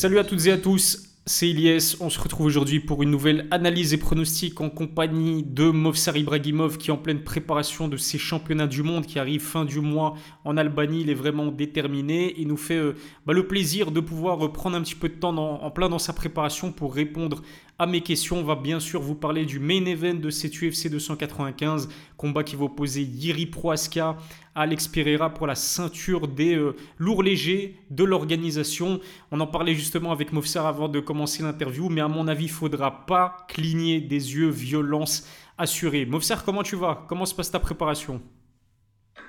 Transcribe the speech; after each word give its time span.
Salut 0.00 0.18
à 0.18 0.24
toutes 0.24 0.46
et 0.46 0.50
à 0.50 0.56
tous, 0.56 1.10
c'est 1.26 1.46
Ilyes. 1.46 1.96
On 2.00 2.08
se 2.08 2.18
retrouve 2.18 2.46
aujourd'hui 2.46 2.80
pour 2.80 3.02
une 3.02 3.10
nouvelle 3.10 3.46
analyse 3.50 3.92
et 3.92 3.98
pronostic 3.98 4.58
en 4.62 4.70
compagnie 4.70 5.42
de 5.42 5.64
Movsar 5.64 6.16
Ibrahimov 6.16 6.78
qui 6.78 6.88
est 6.88 6.92
en 6.94 6.96
pleine 6.96 7.22
préparation 7.22 7.86
de 7.86 7.98
ses 7.98 8.16
championnats 8.16 8.66
du 8.66 8.82
monde 8.82 9.04
qui 9.04 9.18
arrivent 9.18 9.42
fin 9.42 9.66
du 9.66 9.80
mois 9.80 10.14
en 10.46 10.56
Albanie. 10.56 11.02
Il 11.02 11.10
est 11.10 11.14
vraiment 11.14 11.48
déterminé. 11.48 12.34
Il 12.38 12.48
nous 12.48 12.56
fait 12.56 12.78
euh, 12.78 12.94
bah, 13.26 13.34
le 13.34 13.46
plaisir 13.46 13.90
de 13.90 14.00
pouvoir 14.00 14.50
prendre 14.54 14.74
un 14.74 14.80
petit 14.80 14.94
peu 14.94 15.10
de 15.10 15.16
temps 15.16 15.36
en 15.36 15.70
plein 15.70 15.90
dans 15.90 15.98
sa 15.98 16.14
préparation 16.14 16.72
pour 16.72 16.94
répondre 16.94 17.42
à 17.80 17.86
mes 17.86 18.02
questions. 18.02 18.36
On 18.36 18.44
va 18.44 18.56
bien 18.56 18.78
sûr 18.78 19.00
vous 19.00 19.14
parler 19.14 19.46
du 19.46 19.58
main 19.58 19.86
event 19.86 20.12
de 20.12 20.28
cette 20.28 20.60
UFC 20.60 20.90
295, 20.90 21.88
combat 22.18 22.44
qui 22.44 22.54
va 22.54 22.64
opposer 22.64 23.00
Yiri 23.00 23.46
Proaska 23.46 24.18
à 24.54 24.60
Alex 24.60 24.86
Pereira 24.86 25.32
pour 25.32 25.46
la 25.46 25.54
ceinture 25.54 26.28
des 26.28 26.56
euh, 26.56 26.76
lourds 26.98 27.22
légers 27.22 27.76
de 27.88 28.04
l'organisation. 28.04 29.00
On 29.32 29.40
en 29.40 29.46
parlait 29.46 29.72
justement 29.72 30.12
avec 30.12 30.30
Mofsar 30.30 30.66
avant 30.66 30.90
de 30.90 31.00
commencer 31.00 31.42
l'interview, 31.42 31.88
mais 31.88 32.02
à 32.02 32.08
mon 32.08 32.28
avis, 32.28 32.44
il 32.44 32.50
faudra 32.50 33.06
pas 33.06 33.46
cligner 33.48 34.02
des 34.02 34.34
yeux, 34.34 34.50
violence 34.50 35.26
assurée. 35.56 36.04
Mofsar, 36.04 36.44
comment 36.44 36.62
tu 36.62 36.76
vas? 36.76 37.06
Comment 37.08 37.24
se 37.24 37.34
passe 37.34 37.50
ta 37.50 37.60
préparation? 37.60 38.20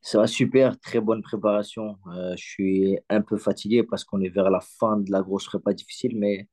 Ça 0.02 0.18
va 0.18 0.28
super, 0.28 0.78
très 0.78 1.00
bonne 1.00 1.22
préparation. 1.22 1.96
Euh, 2.08 2.34
je 2.38 2.44
suis 2.44 3.00
un 3.10 3.22
peu 3.22 3.38
fatigué 3.38 3.84
parce 3.84 4.04
qu'on 4.04 4.20
est 4.20 4.30
vers 4.30 4.50
la 4.50 4.60
fin 4.60 4.98
de 4.98 5.10
la 5.10 5.22
grosse 5.22 5.46
prépa 5.46 5.72
difficile, 5.74 6.18
mais 6.18 6.50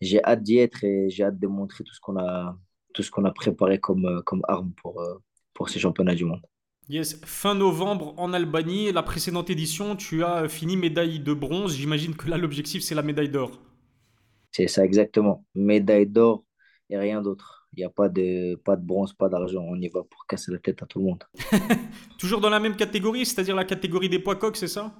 j'ai 0.00 0.22
hâte 0.24 0.42
d'y 0.42 0.58
être 0.58 0.84
et 0.84 1.08
j'ai 1.10 1.24
hâte 1.24 1.38
de 1.38 1.46
montrer 1.46 1.84
tout 1.84 1.94
ce 1.94 2.00
qu'on 2.00 2.18
a, 2.18 2.56
tout 2.94 3.02
ce 3.02 3.10
qu'on 3.10 3.24
a 3.24 3.32
préparé 3.32 3.78
comme, 3.78 4.06
euh, 4.06 4.22
comme 4.22 4.42
arme 4.48 4.72
pour, 4.82 5.00
euh, 5.00 5.14
pour 5.54 5.68
ces 5.68 5.78
championnats 5.78 6.14
du 6.14 6.24
monde. 6.24 6.42
Yes, 6.88 7.20
fin 7.24 7.54
novembre 7.54 8.14
en 8.16 8.32
Albanie, 8.32 8.92
la 8.92 9.02
précédente 9.02 9.50
édition, 9.50 9.96
tu 9.96 10.22
as 10.22 10.48
fini 10.48 10.76
médaille 10.76 11.18
de 11.18 11.34
bronze. 11.34 11.74
J'imagine 11.76 12.14
que 12.14 12.28
là, 12.28 12.38
l'objectif, 12.38 12.82
c'est 12.82 12.94
la 12.94 13.02
médaille 13.02 13.28
d'or. 13.28 13.50
C'est 14.52 14.68
ça, 14.68 14.84
exactement. 14.84 15.44
Médaille 15.54 16.06
d'or 16.06 16.44
et 16.88 16.96
rien 16.96 17.22
d'autre. 17.22 17.66
Il 17.72 17.80
n'y 17.80 17.84
a 17.84 17.90
pas 17.90 18.08
de, 18.08 18.54
pas 18.54 18.76
de 18.76 18.86
bronze, 18.86 19.12
pas 19.12 19.28
d'argent. 19.28 19.64
On 19.66 19.80
y 19.80 19.88
va 19.88 20.02
pour 20.04 20.26
casser 20.26 20.52
la 20.52 20.58
tête 20.58 20.82
à 20.82 20.86
tout 20.86 21.00
le 21.00 21.06
monde. 21.06 21.24
Toujours 22.18 22.40
dans 22.40 22.50
la 22.50 22.60
même 22.60 22.76
catégorie, 22.76 23.26
c'est-à-dire 23.26 23.56
la 23.56 23.64
catégorie 23.64 24.08
des 24.08 24.20
poids 24.20 24.36
coqs, 24.36 24.56
c'est 24.56 24.68
ça? 24.68 24.94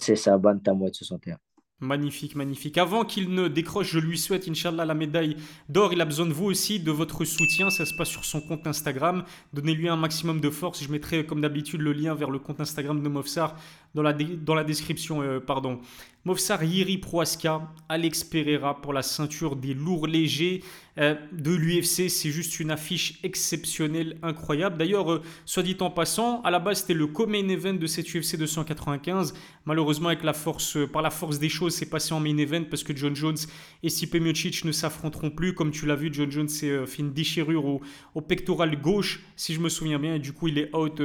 C'est 0.00 0.16
ça, 0.16 0.38
Bantamweight 0.38 0.94
61. 0.94 1.36
Magnifique, 1.80 2.36
magnifique. 2.36 2.78
Avant 2.78 3.04
qu'il 3.04 3.34
ne 3.34 3.48
décroche, 3.48 3.90
je 3.92 3.98
lui 3.98 4.16
souhaite, 4.16 4.48
Inch'Allah, 4.48 4.86
la 4.86 4.94
médaille 4.94 5.36
d'or. 5.68 5.92
Il 5.92 6.00
a 6.00 6.06
besoin 6.06 6.24
de 6.24 6.32
vous 6.32 6.46
aussi, 6.46 6.80
de 6.80 6.90
votre 6.90 7.26
soutien. 7.26 7.68
Ça 7.68 7.84
se 7.84 7.92
passe 7.94 8.08
sur 8.08 8.24
son 8.24 8.40
compte 8.40 8.66
Instagram. 8.66 9.24
Donnez-lui 9.52 9.86
un 9.90 9.96
maximum 9.96 10.40
de 10.40 10.48
force. 10.48 10.82
Je 10.82 10.90
mettrai, 10.90 11.26
comme 11.26 11.42
d'habitude, 11.42 11.82
le 11.82 11.92
lien 11.92 12.14
vers 12.14 12.30
le 12.30 12.38
compte 12.38 12.60
Instagram 12.60 13.02
de 13.02 13.08
Mofsar 13.10 13.56
dans 13.96 14.54
la, 14.54 14.64
description. 14.64 15.22
Euh, 15.22 15.40
pardon. 15.40 15.80
Mofsar 16.26 16.64
Yiri 16.64 16.98
Proaska, 16.98 17.72
Alex 17.88 18.24
Pereira 18.24 18.80
pour 18.80 18.92
la 18.92 19.02
ceinture 19.02 19.54
des 19.54 19.74
lourds 19.74 20.08
légers 20.08 20.60
euh, 20.98 21.14
de 21.30 21.52
l'UFC. 21.52 22.10
C'est 22.10 22.30
juste 22.30 22.58
une 22.58 22.72
affiche 22.72 23.20
exceptionnelle, 23.22 24.18
incroyable. 24.24 24.76
D'ailleurs, 24.76 25.12
euh, 25.12 25.22
soit 25.44 25.62
dit 25.62 25.76
en 25.78 25.88
passant, 25.88 26.42
à 26.42 26.50
la 26.50 26.58
base 26.58 26.80
c'était 26.80 26.94
le 26.94 27.06
co-main 27.06 27.48
event 27.48 27.74
de 27.74 27.86
cette 27.86 28.12
UFC 28.12 28.36
295. 28.36 29.34
Malheureusement, 29.66 30.08
avec 30.08 30.24
la 30.24 30.32
force, 30.32 30.76
par 30.92 31.00
la 31.00 31.10
force 31.10 31.38
des 31.38 31.48
choses, 31.48 31.76
c'est 31.76 31.88
passé 31.88 32.12
en 32.12 32.18
main 32.18 32.36
event 32.38 32.64
parce 32.68 32.82
que 32.82 32.96
John 32.96 33.14
Jones 33.14 33.38
et 33.84 33.88
Stipe 33.88 34.16
Miocic 34.16 34.64
ne 34.64 34.72
s'affronteront 34.72 35.30
plus. 35.30 35.54
Comme 35.54 35.70
tu 35.70 35.86
l'as 35.86 35.94
vu, 35.94 36.10
John 36.12 36.30
Jones 36.32 36.48
s'est 36.48 36.86
fait 36.86 37.02
une 37.02 37.12
déchirure 37.12 37.64
au, 37.66 37.80
au, 38.16 38.20
pectoral 38.20 38.80
gauche, 38.80 39.20
si 39.36 39.54
je 39.54 39.60
me 39.60 39.68
souviens 39.68 40.00
bien, 40.00 40.16
et 40.16 40.18
du 40.18 40.32
coup 40.32 40.48
il 40.48 40.58
est 40.58 40.74
out 40.74 41.00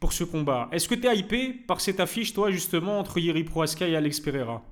pour 0.00 0.12
ce 0.12 0.24
combat. 0.24 0.68
Est-ce 0.72 0.88
que 0.88 0.96
tu 0.96 1.06
es 1.06 1.16
hypé 1.16 1.52
par 1.52 1.80
cette 1.80 2.00
affiche, 2.00 2.33
toi, 2.34 2.50
justement, 2.50 2.98
entre 2.98 3.18
Yiri 3.18 3.44
Proaska 3.44 3.88
et 3.88 3.96
Alex 3.96 4.20
Pereira? 4.20 4.62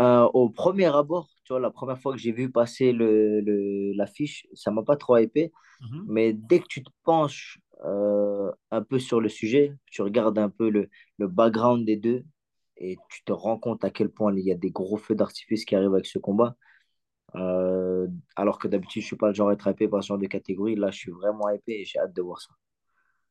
Euh, 0.00 0.28
au 0.32 0.48
premier 0.48 0.86
abord, 0.86 1.28
tu 1.44 1.52
vois, 1.52 1.60
la 1.60 1.70
première 1.70 1.98
fois 1.98 2.12
que 2.12 2.18
j'ai 2.18 2.30
vu 2.30 2.50
passer 2.50 2.92
le, 2.92 3.40
le, 3.40 3.92
l'affiche, 3.94 4.46
ça 4.54 4.70
m'a 4.70 4.84
pas 4.84 4.96
trop 4.96 5.18
hypé. 5.18 5.52
Mhm. 5.80 6.04
Mais 6.08 6.32
dès 6.32 6.60
que 6.60 6.66
tu 6.68 6.82
te 6.82 6.90
penches 7.04 7.60
euh, 7.84 8.50
un 8.70 8.82
peu 8.82 8.98
sur 8.98 9.20
le 9.20 9.28
sujet, 9.28 9.74
tu 9.86 10.02
regardes 10.02 10.38
un 10.38 10.48
peu 10.48 10.70
le, 10.70 10.88
le, 11.18 11.26
background 11.28 11.84
des 11.84 11.96
deux 11.96 12.24
et 12.76 12.96
tu 13.10 13.24
te 13.24 13.32
rends 13.32 13.58
compte 13.58 13.84
à 13.84 13.90
quel 13.90 14.08
point 14.08 14.32
il 14.34 14.44
y 14.44 14.52
a 14.52 14.56
des 14.56 14.70
gros 14.70 14.96
feux 14.96 15.16
d'artifice 15.16 15.64
qui 15.64 15.74
arrivent 15.74 15.94
avec 15.94 16.06
ce 16.06 16.20
combat. 16.20 16.56
Euh, 17.34 18.06
alors 18.36 18.58
que 18.58 18.68
d'habitude, 18.68 19.02
je 19.02 19.06
suis 19.08 19.16
pas 19.16 19.28
le 19.28 19.34
genre 19.34 19.50
à 19.50 19.52
être 19.52 19.66
hypé 19.68 19.88
par 19.88 20.02
ce 20.02 20.08
genre 20.08 20.18
de 20.18 20.26
catégorie. 20.26 20.76
Là, 20.76 20.90
je 20.92 20.98
suis 20.98 21.12
vraiment 21.12 21.50
hypé 21.50 21.80
et 21.80 21.84
j'ai 21.84 21.98
hâte 21.98 22.14
de 22.14 22.22
voir 22.22 22.40
ça. 22.40 22.50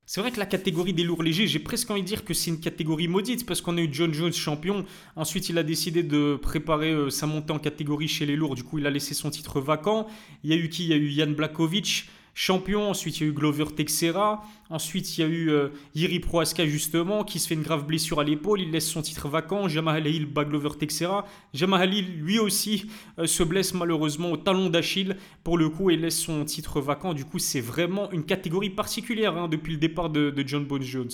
C'est 0.10 0.22
vrai 0.22 0.32
que 0.32 0.40
la 0.40 0.46
catégorie 0.46 0.94
des 0.94 1.04
lourds 1.04 1.22
légers, 1.22 1.48
j'ai 1.48 1.60
presque 1.60 1.92
envie 1.92 2.02
de 2.02 2.08
dire 2.08 2.24
que 2.24 2.34
c'est 2.34 2.50
une 2.50 2.62
catégorie 2.62 3.10
maudite 3.10 3.46
parce 3.46 3.60
qu'on 3.60 3.78
a 3.78 3.82
eu 3.82 3.90
John 3.92 4.14
Jones 4.14 4.32
champion. 4.32 4.86
Ensuite, 5.18 5.50
il 5.50 5.58
a 5.58 5.64
décidé 5.64 6.02
de 6.02 6.40
préparer 6.42 6.92
euh, 6.92 7.10
sa 7.10 7.28
montée 7.28 7.52
en 7.52 7.60
catégorie 7.60 8.08
chez 8.08 8.26
les 8.26 8.38
lourds. 8.38 8.56
Du 8.56 8.64
coup, 8.64 8.80
il 8.80 8.88
a 8.88 8.90
laissé 8.90 9.14
son 9.14 9.30
titre 9.30 9.60
vacant. 9.60 10.08
Il 10.46 10.50
y 10.50 10.54
a 10.54 10.56
eu 10.56 10.70
qui? 10.70 10.86
Il 10.86 10.90
y 10.92 10.94
a 10.94 10.96
eu 10.96 11.10
Jan 11.10 11.32
Blakovic 11.32 12.08
champion. 12.38 12.90
Ensuite, 12.92 13.20
il 13.20 13.24
y 13.24 13.26
a 13.26 13.30
eu 13.30 13.34
Glover 13.34 13.66
Texera. 13.76 14.44
Ensuite, 14.70 15.18
il 15.18 15.22
y 15.22 15.24
a 15.24 15.28
eu 15.28 15.50
euh, 15.50 15.70
Yiri 15.96 16.20
Proaska, 16.20 16.68
justement, 16.68 17.24
qui 17.24 17.40
se 17.40 17.48
fait 17.48 17.56
une 17.56 17.64
grave 17.64 17.86
blessure 17.86 18.20
à 18.20 18.24
l'épaule. 18.24 18.62
Il 18.62 18.72
laisse 18.72 18.88
son 18.88 19.02
titre 19.02 19.28
vacant. 19.28 19.68
Jamal 19.68 20.06
Hill 20.06 20.28
bat 20.28 20.46
Glover 20.46 20.78
Texera. 20.80 21.26
Jamal 21.54 21.92
Hill, 21.92 22.20
lui 22.20 22.38
aussi, 22.38 22.86
euh, 23.18 23.26
se 23.26 23.42
blesse 23.42 23.74
malheureusement 23.74 24.32
au 24.32 24.38
talon 24.38 24.70
d'Achille 24.70 25.18
pour 25.44 25.58
le 25.58 25.68
coup 25.70 25.90
et 25.90 25.98
laisse 25.98 26.20
son 26.20 26.46
titre 26.46 26.80
vacant. 26.80 27.16
Du 27.16 27.26
coup, 27.26 27.40
c'est 27.40 27.62
vraiment 27.62 28.12
une 28.12 28.24
catégorie 28.24 28.70
particulière 28.70 29.36
hein, 29.36 29.48
depuis 29.48 29.74
le 29.74 29.80
départ 29.80 30.12
de 30.12 30.44
John 30.46 30.64
Bones 30.64 30.84
Jones. 30.84 31.10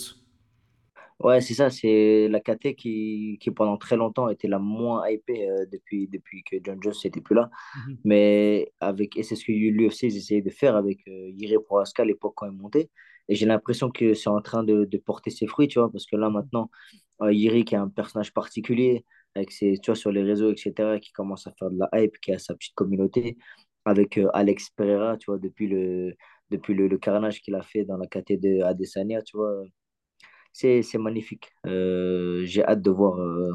Ouais, 1.24 1.40
c'est 1.40 1.54
ça, 1.54 1.70
c'est 1.70 2.28
la 2.28 2.38
KT 2.38 2.74
qui, 2.76 3.38
qui 3.40 3.50
pendant 3.50 3.78
très 3.78 3.96
longtemps 3.96 4.28
était 4.28 4.46
la 4.46 4.58
moins 4.58 5.08
hypée 5.08 5.48
euh, 5.48 5.64
depuis, 5.72 6.06
depuis 6.06 6.44
que 6.44 6.56
John 6.62 6.78
Jones 6.82 6.92
n'était 7.02 7.22
plus 7.22 7.34
là. 7.34 7.48
Mhm. 7.88 7.98
Mais 8.04 8.72
avec, 8.78 9.16
et 9.16 9.22
c'est 9.22 9.34
ce 9.34 9.42
que 9.46 9.52
l'UFC 9.52 10.04
essayait 10.04 10.42
de 10.42 10.50
faire 10.50 10.76
avec 10.76 10.98
euh, 11.08 11.30
Yiri 11.30 11.56
Prohaska 11.64 12.02
à 12.02 12.06
l'époque 12.06 12.34
quand 12.36 12.44
il 12.46 12.52
montait. 12.52 12.90
Et 13.28 13.36
j'ai 13.36 13.46
l'impression 13.46 13.90
que 13.90 14.12
c'est 14.12 14.28
en 14.28 14.42
train 14.42 14.64
de, 14.64 14.84
de, 14.84 14.98
porter 14.98 15.30
ses 15.30 15.46
fruits, 15.46 15.66
tu 15.66 15.78
vois, 15.78 15.90
parce 15.90 16.04
que 16.04 16.16
là 16.16 16.28
maintenant, 16.28 16.70
euh, 17.22 17.32
Yiri 17.32 17.64
qui 17.64 17.74
est 17.74 17.78
un 17.78 17.88
personnage 17.88 18.34
particulier, 18.34 19.06
avec 19.34 19.50
ses, 19.50 19.78
tu 19.78 19.90
vois, 19.90 19.96
sur 19.96 20.12
les 20.12 20.22
réseaux, 20.22 20.52
etc., 20.52 21.00
qui 21.00 21.12
commence 21.12 21.46
à 21.46 21.52
faire 21.58 21.70
de 21.70 21.78
la 21.78 21.88
hype, 21.94 22.18
qui 22.20 22.32
a 22.32 22.38
sa 22.38 22.54
petite 22.54 22.74
communauté, 22.74 23.38
avec 23.86 24.18
euh, 24.18 24.28
Alex 24.34 24.68
Pereira, 24.76 25.16
tu 25.16 25.26
vois, 25.30 25.38
depuis 25.38 25.68
le, 25.68 26.14
depuis 26.50 26.74
le, 26.74 26.86
le 26.86 26.98
carnage 26.98 27.40
qu'il 27.40 27.54
a 27.54 27.62
fait 27.62 27.84
dans 27.84 27.96
la 27.96 28.06
KT 28.06 28.34
de 28.40 28.62
Adesanya, 28.62 29.22
tu 29.22 29.38
vois 29.38 29.64
c'est 30.54 30.98
magnifique. 30.98 31.52
Euh, 31.66 32.44
j'ai 32.44 32.64
hâte 32.64 32.80
de 32.80 32.90
voir, 32.90 33.20
euh, 33.20 33.50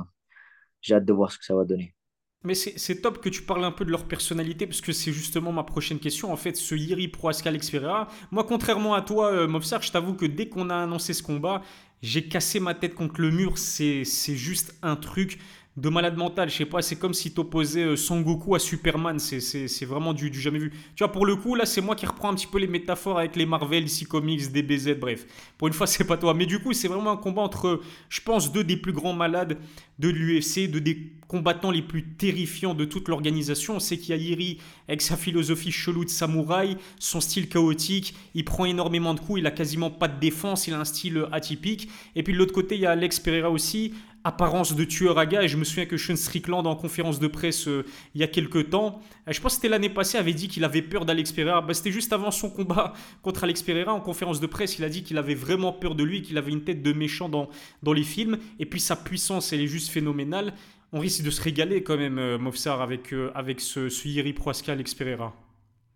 j'ai 0.81 0.95
hâte 0.95 1.05
de 1.05 1.13
voir 1.13 1.31
ce 1.31 1.39
que 1.39 1.45
ça 1.45 1.55
va 1.55 1.63
donner. 1.63 1.95
Mais 2.43 2.53
c'est 2.55 3.01
top 3.01 3.19
que 3.19 3.27
tu 3.27 3.41
parles 3.41 3.65
un 3.65 3.71
peu 3.71 3.83
de 3.83 3.91
leur 3.91 4.07
personnalité, 4.07 4.65
parce 4.65 4.79
que 4.79 4.93
c'est 4.93 5.11
justement 5.11 5.51
ma 5.51 5.63
prochaine 5.63 5.99
question. 5.99 6.31
En 6.31 6.37
fait, 6.37 6.55
ce 6.55 6.73
Yiri 6.73 7.09
Proascal 7.09 7.57
Xperia, 7.57 8.07
moi, 8.31 8.45
contrairement 8.45 8.93
à 8.93 9.01
toi, 9.01 9.31
euh, 9.31 9.47
je 9.47 9.91
t'avoue 9.91 10.13
que 10.13 10.25
dès 10.25 10.47
qu'on 10.47 10.69
a 10.69 10.75
annoncé 10.75 11.13
ce 11.13 11.21
combat, 11.21 11.61
j'ai 12.01 12.29
cassé 12.29 12.61
ma 12.61 12.73
tête 12.73 12.95
contre 12.95 13.19
le 13.19 13.31
mur. 13.31 13.57
C'est 13.57 14.05
juste 14.05 14.77
un 14.81 14.95
truc 14.95 15.39
de 15.79 15.89
malade 15.89 16.17
mental. 16.17 16.49
Je 16.49 16.55
sais 16.57 16.65
pas, 16.65 16.81
c'est 16.81 16.97
comme 16.97 17.13
si 17.13 17.31
t'opposais 17.31 17.83
euh, 17.83 17.95
Son 17.95 18.21
Goku 18.21 18.55
à 18.55 18.59
Superman. 18.59 19.17
C'est 19.19 19.85
vraiment 19.85 20.13
du, 20.13 20.29
du, 20.29 20.39
jamais 20.39 20.59
vu. 20.59 20.71
Tu 20.95 21.03
vois, 21.03 21.11
pour 21.11 21.25
le 21.25 21.35
coup, 21.35 21.55
là, 21.55 21.65
c'est 21.65 21.81
moi 21.81 21.95
qui 21.95 22.05
reprends 22.05 22.29
un 22.29 22.35
petit 22.35 22.47
peu 22.47 22.59
les 22.59 22.67
métaphores 22.67 23.19
avec 23.19 23.35
les 23.35 23.45
Marvel, 23.45 23.85
DC 23.85 24.07
Comics, 24.07 24.51
DBZ, 24.51 24.99
bref. 24.99 25.25
Pour 25.57 25.67
une 25.67 25.73
fois, 25.73 25.87
c'est 25.87 26.03
pas 26.03 26.17
toi. 26.17 26.33
Mais 26.33 26.45
du 26.45 26.59
coup, 26.59 26.73
c'est 26.73 26.87
vraiment 26.87 27.11
un 27.11 27.17
combat 27.17 27.41
entre, 27.41 27.81
je 28.09 28.21
pense, 28.21 28.51
deux 28.51 28.63
des 28.63 28.77
plus 28.77 28.93
grands 28.93 29.13
malades 29.13 29.57
de 29.99 30.09
l'UFC, 30.09 30.69
deux 30.69 30.81
des 30.81 31.11
combattants 31.27 31.69
les 31.69 31.83
plus 31.83 32.03
terrifiants 32.03 32.73
de 32.73 32.85
toute 32.85 33.07
l'organisation. 33.07 33.75
On 33.75 33.79
sait 33.79 33.97
qu'il 33.97 34.09
y 34.09 34.13
a 34.13 34.21
Iri 34.21 34.57
avec 34.87 35.01
sa 35.01 35.15
philosophie 35.15 35.71
chelou 35.71 36.03
de 36.03 36.09
samouraï, 36.09 36.77
son 36.97 37.21
style 37.21 37.47
chaotique, 37.47 38.15
il 38.33 38.43
prend 38.43 38.65
énormément 38.65 39.13
de 39.13 39.19
coups, 39.19 39.39
il 39.39 39.45
a 39.45 39.51
quasiment 39.51 39.91
pas 39.91 40.07
de 40.07 40.19
défense, 40.19 40.67
il 40.67 40.73
a 40.73 40.79
un 40.79 40.85
style 40.85 41.27
atypique. 41.31 41.87
Et 42.15 42.23
puis 42.23 42.33
de 42.33 42.39
l'autre 42.39 42.53
côté, 42.53 42.75
il 42.75 42.81
y 42.81 42.87
a 42.87 42.91
Alex 42.91 43.19
Pereira 43.19 43.51
aussi, 43.51 43.93
apparence 44.23 44.75
de 44.75 44.83
tueur 44.83 45.17
à 45.17 45.25
gars. 45.25 45.43
Et 45.43 45.47
je 45.47 45.57
me 45.57 45.63
souviens 45.63 45.85
que 45.85 45.97
Sean 45.97 46.15
Strickland, 46.15 46.65
en 46.65 46.75
conférence 46.75 47.19
de 47.19 47.27
presse 47.27 47.67
euh, 47.67 47.85
il 48.15 48.21
y 48.21 48.23
a 48.23 48.27
quelques 48.27 48.69
temps, 48.69 48.99
euh, 49.27 49.31
je 49.31 49.39
pense 49.39 49.53
que 49.53 49.55
c'était 49.57 49.69
l'année 49.69 49.89
passée, 49.89 50.17
avait 50.17 50.33
dit 50.33 50.47
qu'il 50.47 50.63
avait 50.63 50.81
peur 50.81 51.05
d'Alex 51.05 51.31
Pereira. 51.31 51.61
Bah, 51.61 51.73
c'était 51.73 51.91
juste 51.91 52.11
avant 52.13 52.31
son 52.31 52.49
combat 52.49 52.93
contre 53.21 53.43
Alex 53.43 53.61
Pereira. 53.61 53.93
En 53.93 54.01
conférence 54.01 54.39
de 54.39 54.47
presse, 54.47 54.77
il 54.77 54.83
a 54.83 54.89
dit 54.89 55.03
qu'il 55.03 55.17
avait 55.17 55.35
vraiment 55.35 55.71
peur 55.71 55.95
de 55.95 56.03
lui, 56.03 56.21
qu'il 56.21 56.37
avait 56.37 56.51
une 56.51 56.63
tête 56.63 56.83
de 56.83 56.93
méchant 56.93 57.29
dans, 57.29 57.49
dans 57.83 57.93
les 57.93 58.03
films. 58.03 58.37
Et 58.59 58.65
puis 58.65 58.79
sa 58.79 58.95
puissance, 58.95 59.53
elle 59.53 59.61
est 59.61 59.67
juste 59.67 59.88
phénoménale. 59.89 60.53
On 60.91 60.99
risque 60.99 61.23
de 61.23 61.29
se 61.29 61.41
régaler 61.41 61.83
quand 61.83 61.97
même, 61.97 62.17
euh, 62.17 62.37
Mofsar, 62.37 62.81
avec, 62.81 63.13
avec 63.35 63.59
ce, 63.59 63.89
ce 63.89 64.07
Yiri 64.07 64.33
Proaska 64.33 64.71
Alex 64.71 64.95
Pereira. 64.95 65.33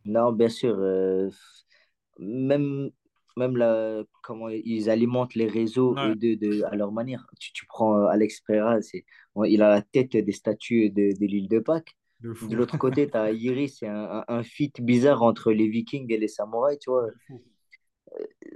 Non, 0.06 0.32
bien 0.32 0.50
sûr. 0.50 0.78
même 2.20 2.92
même 3.38 3.58
la, 3.58 4.04
comment 4.22 4.50
ils 4.50 4.90
alimentent 4.90 5.36
les 5.36 5.48
réseaux 5.48 5.96
de, 5.96 6.36
de, 6.36 6.64
à 6.64 6.76
leur 6.76 6.92
manière. 6.92 7.26
Tu, 7.40 7.52
tu 7.54 7.66
prends 7.66 7.98
euh, 7.98 8.06
Alex 8.08 8.42
Pereira, 8.42 8.78
il 9.46 9.62
a 9.62 9.70
la 9.70 9.82
tête 9.82 10.16
des 10.16 10.32
statues 10.32 10.90
de, 10.90 11.18
de 11.20 11.26
l'île 11.26 11.50
de 11.50 11.60
Pâques. 11.60 11.96
De, 12.22 12.56
l'autre 12.56 12.78
côté, 12.78 13.10
tu 13.10 13.18
as 13.18 13.32
Iris, 13.32 13.80
c'est 13.80 13.88
un, 13.88 14.24
un, 14.28 14.44
fit 14.44 14.72
bizarre 14.80 15.24
entre 15.24 15.52
les 15.52 15.68
Vikings 15.68 16.10
et 16.10 16.18
les 16.18 16.30
samouraïs, 16.30 16.80
tu 16.80 16.90
vois. 16.90 17.08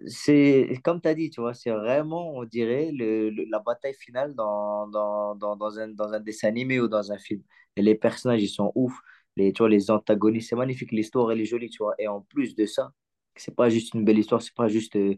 C'est 0.08 0.80
comme 0.84 1.02
tu 1.02 1.08
as 1.10 1.16
dit, 1.16 1.30
tu 1.30 1.42
vois, 1.42 1.54
c'est 1.54 1.72
vraiment, 1.72 2.32
on 2.36 2.44
dirait, 2.46 2.92
le, 2.94 3.30
la 3.50 3.60
bataille 3.60 3.94
finale 3.94 4.34
dans, 4.36 4.88
dans, 4.88 5.36
dans, 5.36 5.56
dans, 5.56 5.80
un, 5.80 5.90
dans 5.90 6.14
un 6.14 6.20
dessin 6.20 6.48
animé 6.50 6.80
ou 6.80 6.88
dans 6.88 7.12
un 7.12 7.18
film. 7.18 7.42
les 7.76 7.96
personnages, 7.96 8.42
ils 8.44 8.48
sont 8.50 8.72
ouf. 8.76 8.94
Les, 9.36 9.54
tu 9.54 9.60
vois, 9.60 9.70
les 9.70 9.92
antagonistes, 9.92 10.50
c'est 10.50 10.56
magnifique. 10.56 10.92
L'histoire, 10.92 11.32
elle 11.32 11.42
est 11.42 11.46
jolie, 11.46 11.70
tu 11.70 11.80
vois. 11.84 11.96
Et 12.00 12.08
en 12.08 12.22
plus 12.22 12.56
de 12.56 12.66
ça, 12.66 12.92
c'est 13.36 13.56
pas 13.56 13.70
juste 13.70 13.94
une 13.94 14.04
belle 14.06 14.18
histoire, 14.20 14.42
c'est 14.42 14.54
pas 14.56 14.68
juste 14.68 14.96
euh, 14.96 15.16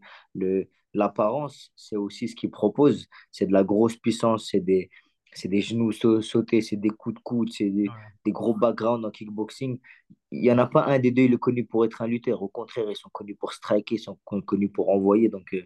l'apparence, 0.93 1.71
c'est 1.75 1.95
aussi 1.95 2.27
ce 2.27 2.35
qu'ils 2.35 2.51
proposent. 2.51 3.07
C'est 3.31 3.45
de 3.47 3.53
la 3.53 3.63
grosse 3.63 3.95
puissance, 3.97 4.49
c'est 4.51 4.59
des, 4.59 4.89
c'est 5.33 5.47
des 5.47 5.61
genoux 5.61 5.91
sautés, 5.91 6.61
c'est 6.61 6.75
des 6.75 6.89
coups 6.89 7.15
de 7.15 7.21
coude, 7.21 7.51
c'est 7.51 7.69
des, 7.69 7.87
des, 8.25 8.31
gros 8.31 8.53
backgrounds 8.53 9.05
en 9.05 9.11
kickboxing. 9.11 9.79
Il 10.31 10.41
n'y 10.41 10.51
en 10.51 10.57
a 10.57 10.65
pas 10.65 10.85
un 10.85 10.99
des 10.99 11.11
deux, 11.11 11.23
il 11.23 11.33
est 11.33 11.37
connu 11.37 11.65
pour 11.65 11.85
être 11.85 12.01
un 12.01 12.07
lutteur. 12.07 12.41
Au 12.41 12.47
contraire, 12.47 12.85
ils 12.89 12.95
sont 12.95 13.09
connus 13.11 13.35
pour 13.35 13.53
striker, 13.53 13.95
ils 13.95 13.99
sont 13.99 14.17
connus 14.25 14.69
pour 14.69 14.89
envoyer. 14.89 15.29
Donc, 15.29 15.53
euh, 15.53 15.63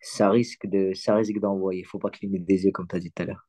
ça 0.00 0.30
risque 0.30 0.66
de, 0.66 0.92
d'envoyer. 1.38 1.80
Il 1.80 1.84
ne 1.84 1.88
faut 1.88 1.98
pas 1.98 2.10
cligner 2.10 2.38
des 2.38 2.64
yeux, 2.64 2.72
comme 2.72 2.88
tu 2.88 2.96
as 2.96 3.00
dit 3.00 3.12
tout 3.12 3.22
à 3.22 3.26
l'heure. 3.26 3.46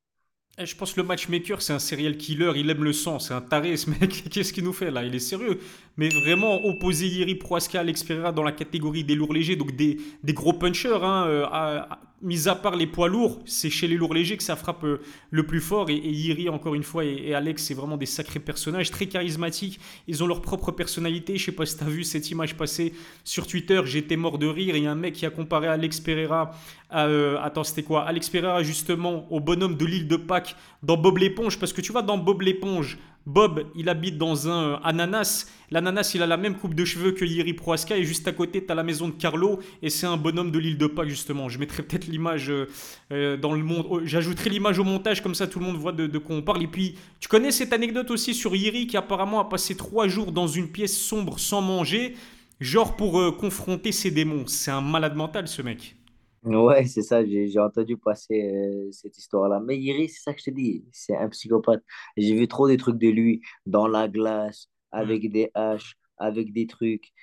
Eh, 0.60 0.68
je 0.68 0.76
pense 0.76 0.94
que 0.94 1.02
le 1.02 1.08
matchmaker, 1.08 1.64
c'est 1.64 1.74
un 1.74 1.80
serial 1.80 2.16
killer, 2.16 2.52
il 2.56 2.70
aime 2.70 2.84
le 2.84 2.94
sang, 2.94 3.18
c'est 3.18 3.34
un 3.34 3.42
taré 3.42 3.76
ce 3.76 3.90
mec. 3.90 4.26
Qu'est-ce 4.30 4.54
qu'il 4.54 4.64
nous 4.64 4.74
fait 4.74 4.92
là? 4.92 5.04
Il 5.04 5.16
est 5.16 5.20
sérieux. 5.20 5.60
Mais 5.98 6.10
vraiment, 6.10 6.64
opposer 6.64 7.08
Yeri 7.08 7.34
Proaska 7.34 7.80
Alex 7.80 8.04
Pereira 8.04 8.32
dans 8.32 8.44
la 8.44 8.52
catégorie 8.52 9.04
des 9.04 9.16
lourds 9.16 9.34
légers, 9.34 9.56
donc 9.56 9.76
des, 9.76 9.98
des 10.22 10.34
gros 10.34 10.54
punchers, 10.54 11.00
hein, 11.02 11.26
euh, 11.28 11.46
à, 11.50 12.00
mis 12.24 12.48
à 12.48 12.56
part 12.56 12.76
les 12.76 12.88
poids 12.88 13.10
lourds, 13.10 13.42
c'est 13.46 13.70
chez 13.70 13.88
les 13.88 13.96
lourds 13.96 14.14
légers 14.14 14.38
que 14.38 14.44
ça 14.44 14.56
frappe 14.56 14.84
euh, 14.86 15.02
le 15.30 15.46
plus 15.46 15.60
fort. 15.60 15.90
Et, 15.90 15.96
Yiri, 15.96 16.50
encore 16.50 16.74
une 16.74 16.84
fois, 16.84 17.04
et, 17.04 17.34
Alex, 17.34 17.64
c'est 17.64 17.74
vraiment 17.74 17.98
des 17.98 18.06
sacrés 18.06 18.40
personnages, 18.40 18.90
très 18.90 19.08
charismatiques. 19.08 19.80
Ils 20.08 20.24
ont 20.24 20.28
leur 20.28 20.42
propre 20.42 20.72
personnalité. 20.72 21.38
Je 21.38 21.46
sais 21.46 21.52
pas 21.52 21.66
si 21.66 21.78
tu 21.78 21.84
as 21.84 21.88
vu 21.88 22.04
cette 22.04 22.32
image 22.32 22.56
passer 22.56 22.94
sur 23.24 23.46
Twitter. 23.46 23.82
J'étais 23.86 24.16
mort 24.16 24.38
de 24.38 24.48
rire. 24.48 24.76
Il 24.76 24.84
y 24.84 24.88
a 24.88 24.92
un 24.92 24.96
mec 24.96 25.14
qui 25.14 25.26
a 25.26 25.30
comparé 25.30 25.68
Alex 25.68 26.00
Pereira 26.00 26.52
à. 26.90 27.08
Euh, 27.08 27.38
attends, 27.42 27.64
c'était 27.64 27.84
quoi? 27.84 28.04
Alex 28.04 28.30
Pereira, 28.30 28.64
justement, 28.64 29.28
au 29.32 29.40
bonhomme 29.40 29.76
de 29.76 29.86
l'île 29.86 30.08
de 30.08 30.16
Pâques 30.16 30.56
dans 30.82 30.98
Bob 30.98 31.18
l'éponge. 31.18 31.60
Parce 31.60 31.74
que 31.74 31.82
tu 31.82 31.92
vois, 31.92 32.02
dans 32.02 32.18
Bob 32.18 32.42
l'éponge, 32.42 32.98
Bob, 33.26 33.68
il 33.76 33.88
habite 33.88 34.18
dans 34.18 34.50
un 34.50 34.74
euh, 34.74 34.78
ananas. 34.84 35.48
L'ananas, 35.72 36.12
il 36.14 36.22
a 36.22 36.28
la 36.28 36.36
même 36.36 36.56
coupe 36.56 36.74
de 36.74 36.84
cheveux 36.84 37.14
que 37.14 37.24
Yiri 37.24 37.54
Proaska. 37.54 37.98
Et 37.98 38.04
juste 38.04 38.28
à 38.28 38.34
côté, 38.34 38.66
tu 38.66 38.72
as 38.72 38.76
la 38.76 38.84
maison 38.84 39.08
de 39.08 39.14
Carlo. 39.14 39.60
Et 39.82 39.90
c'est 39.90 40.06
un 40.06 40.18
bonhomme 40.18 40.52
de 40.52 40.60
l'île 40.60 40.78
de 40.78 40.88
Pâques, 40.88 41.08
justement. 41.08 41.48
Je 41.48 41.58
mettrai 41.58 41.84
peut-être 41.84 42.08
l'image 42.08 42.50
euh, 42.50 42.68
euh, 43.12 43.38
dans 43.38 43.54
le 43.54 43.64
monde. 43.64 43.86
Oh, 43.90 44.02
j'ajouterai 44.04 44.50
l'image 44.50 44.78
au 44.78 44.84
montage, 44.84 45.22
comme 45.22 45.36
ça 45.36 45.48
tout 45.48 45.60
le 45.60 45.66
monde 45.66 45.78
voit 45.78 45.94
de, 45.94 46.18
quoi 46.18 46.36
on 46.36 46.42
parle. 46.42 46.64
Et 46.64 46.68
puis, 46.68 46.96
tu 47.22 47.30
connais 47.30 47.52
cette 47.52 47.72
anecdote 47.72 48.12
aussi 48.12 48.34
sur 48.34 48.56
Yiri 48.56 48.88
qui 48.88 48.98
apparemment 48.98 49.40
a 49.40 49.46
passé 49.46 49.76
trois 49.76 50.08
jours 50.08 50.34
dans 50.34 50.48
une 50.48 50.68
pièce 50.68 50.98
sombre 50.98 51.40
sans 51.40 51.62
manger. 51.62 52.16
Genre 52.60 52.96
pour 52.96 53.36
confronter 53.38 53.92
ses 53.92 54.12
démons. 54.12 54.46
C'est 54.48 54.72
un 54.72 54.80
malade 54.80 55.16
mental, 55.16 55.48
ce 55.48 55.62
mec. 55.62 55.96
Ouais, 56.44 56.86
c'est 56.88 57.04
ça, 57.04 57.26
j'ai 57.26 57.58
entendu 57.60 57.98
passer 57.98 58.52
euh, 58.54 58.92
cette 58.92 59.18
histoire-là. 59.18 59.62
Mais 59.62 59.78
Iris, 59.80 60.16
c'est 60.16 60.24
ça 60.24 60.34
que 60.34 60.40
je 60.40 60.46
te 60.46 60.52
dis, 60.52 60.84
c'est 60.92 61.16
un 61.16 61.30
psychopathe. 61.30 61.84
J'ai 62.18 62.36
vu 62.36 62.48
trop 62.50 62.68
des 62.68 62.76
trucs 62.78 62.98
de 62.98 63.08
lui 63.10 63.42
dans 63.66 63.88
la 63.88 64.10
glace, 64.10 64.68
avec 64.92 65.32
des 65.32 65.50
haches, 65.54 65.96
avec 66.18 66.52
des 66.52 66.68
trucs. 66.68 67.14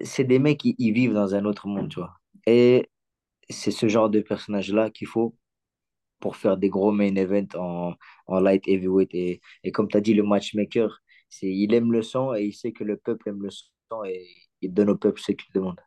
C'est 0.00 0.24
des 0.24 0.38
mecs 0.38 0.58
qui 0.60 0.74
ils 0.78 0.92
vivent 0.92 1.12
dans 1.14 1.34
un 1.34 1.44
autre 1.44 1.66
monde, 1.68 1.88
tu 1.90 2.00
vois. 2.00 2.14
Et 2.46 2.88
c'est 3.50 3.72
ce 3.72 3.88
genre 3.88 4.10
de 4.10 4.20
personnage-là 4.20 4.90
qu'il 4.90 5.06
faut 5.08 5.36
pour 6.20 6.36
faire 6.36 6.56
des 6.58 6.70
gros 6.70 6.92
main 6.92 7.16
events 7.16 7.56
en, 7.58 7.94
en 8.28 8.40
light 8.40 8.66
heavyweight. 8.68 9.10
Et, 9.14 9.40
et 9.64 9.72
comme 9.72 9.88
tu 9.88 9.96
as 9.98 10.00
dit, 10.02 10.14
le 10.14 10.24
matchmaker, 10.24 11.00
il 11.42 11.74
aime 11.74 11.92
le 11.92 12.02
sang 12.02 12.34
et 12.34 12.44
il 12.46 12.54
sait 12.54 12.72
que 12.72 12.84
le 12.84 12.96
peuple 12.98 13.30
aime 13.30 13.42
le 13.42 13.50
sang 13.50 14.04
et 14.06 14.28
il 14.62 14.74
donne 14.74 14.90
au 14.90 14.96
peuple 14.98 15.20
ce 15.20 15.32
qu'il 15.32 15.52
demande 15.54 15.80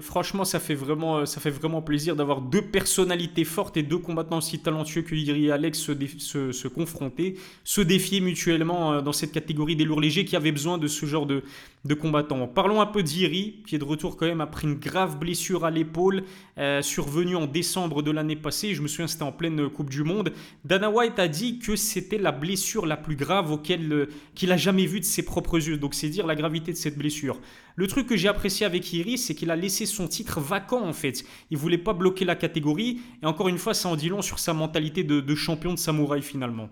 franchement, 0.00 0.44
ça 0.44 0.60
fait 0.60 0.74
vraiment, 0.74 1.18
euh, 1.18 1.26
ça 1.26 1.40
fait 1.40 1.50
vraiment 1.50 1.82
plaisir 1.82 2.16
d'avoir 2.16 2.40
deux 2.40 2.62
personnalités 2.62 3.44
fortes 3.44 3.76
et 3.76 3.82
deux 3.82 3.98
combattants 3.98 4.38
aussi 4.38 4.60
talentueux 4.60 5.02
que 5.02 5.14
Iri 5.14 5.46
et 5.46 5.52
Alex 5.52 5.78
se, 5.78 6.52
se, 6.52 6.68
confronter, 6.68 7.36
se 7.64 7.80
défier 7.80 8.20
mutuellement 8.20 8.92
euh, 8.92 9.00
dans 9.00 9.12
cette 9.12 9.32
catégorie 9.32 9.76
des 9.76 9.84
lourds 9.84 10.00
légers 10.00 10.24
qui 10.24 10.36
avaient 10.36 10.52
besoin 10.52 10.78
de 10.78 10.86
ce 10.86 11.06
genre 11.06 11.26
de, 11.26 11.42
de 11.84 11.94
combattants. 11.94 12.46
Parlons 12.46 12.80
un 12.80 12.86
peu 12.86 13.02
d'Iri, 13.02 13.62
qui 13.66 13.74
est 13.74 13.78
de 13.78 13.84
retour 13.84 14.16
quand 14.16 14.26
même 14.26 14.40
après 14.40 14.68
une 14.68 14.74
grave 14.74 15.18
blessure 15.18 15.64
à 15.64 15.70
l'épaule, 15.70 16.24
euh, 16.58 16.80
survenue 16.82 17.34
en 17.34 17.46
décembre 17.46 18.02
de 18.02 18.10
l'année 18.10 18.36
passée. 18.36 18.74
Je 18.74 18.82
me 18.82 18.88
souviens, 18.88 19.08
c'était 19.08 19.24
en 19.24 19.32
pleine 19.32 19.68
Coupe 19.68 19.90
du 19.90 20.04
Monde. 20.04 20.32
Dana 20.64 20.90
White 20.90 21.18
a 21.18 21.28
dit 21.28 21.58
que 21.58 21.74
c'était 21.74 22.18
la 22.18 22.32
blessure 22.32 22.86
la 22.86 22.96
plus 22.96 23.16
grave 23.16 23.60
qu'il 23.62 24.52
a 24.52 24.56
jamais 24.56 24.86
vue 24.86 25.00
de 25.00 25.04
ses 25.04 25.24
propres 25.24 25.66
yeux. 25.68 25.76
Donc, 25.76 25.94
c'est 25.94 26.08
dire 26.08 26.26
la 26.26 26.36
gravité 26.36 26.72
de 26.72 26.76
cette 26.76 26.96
blessure. 26.96 27.40
Le 27.74 27.86
truc 27.86 28.06
que 28.06 28.16
j'ai 28.16 28.28
apprécié 28.28 28.66
avec 28.66 28.92
Iri, 28.92 29.18
c'est 29.18 29.34
qu'il 29.34 29.50
a 29.50 29.56
laissé 29.56 29.86
son 29.86 30.08
titre 30.08 30.40
vacant 30.40 30.82
en 30.86 30.92
fait. 30.92 31.24
Il 31.50 31.58
voulait 31.58 31.78
pas 31.78 31.94
bloquer 31.94 32.24
la 32.24 32.36
catégorie. 32.36 33.00
Et 33.22 33.26
encore 33.26 33.48
une 33.48 33.58
fois, 33.58 33.74
ça 33.74 33.88
en 33.88 33.96
dit 33.96 34.08
long 34.08 34.22
sur 34.22 34.38
sa 34.38 34.52
mentalité 34.52 35.04
de, 35.04 35.34
champion 35.34 35.72
de 35.72 35.78
samouraï 35.78 36.22
finalement. 36.22 36.68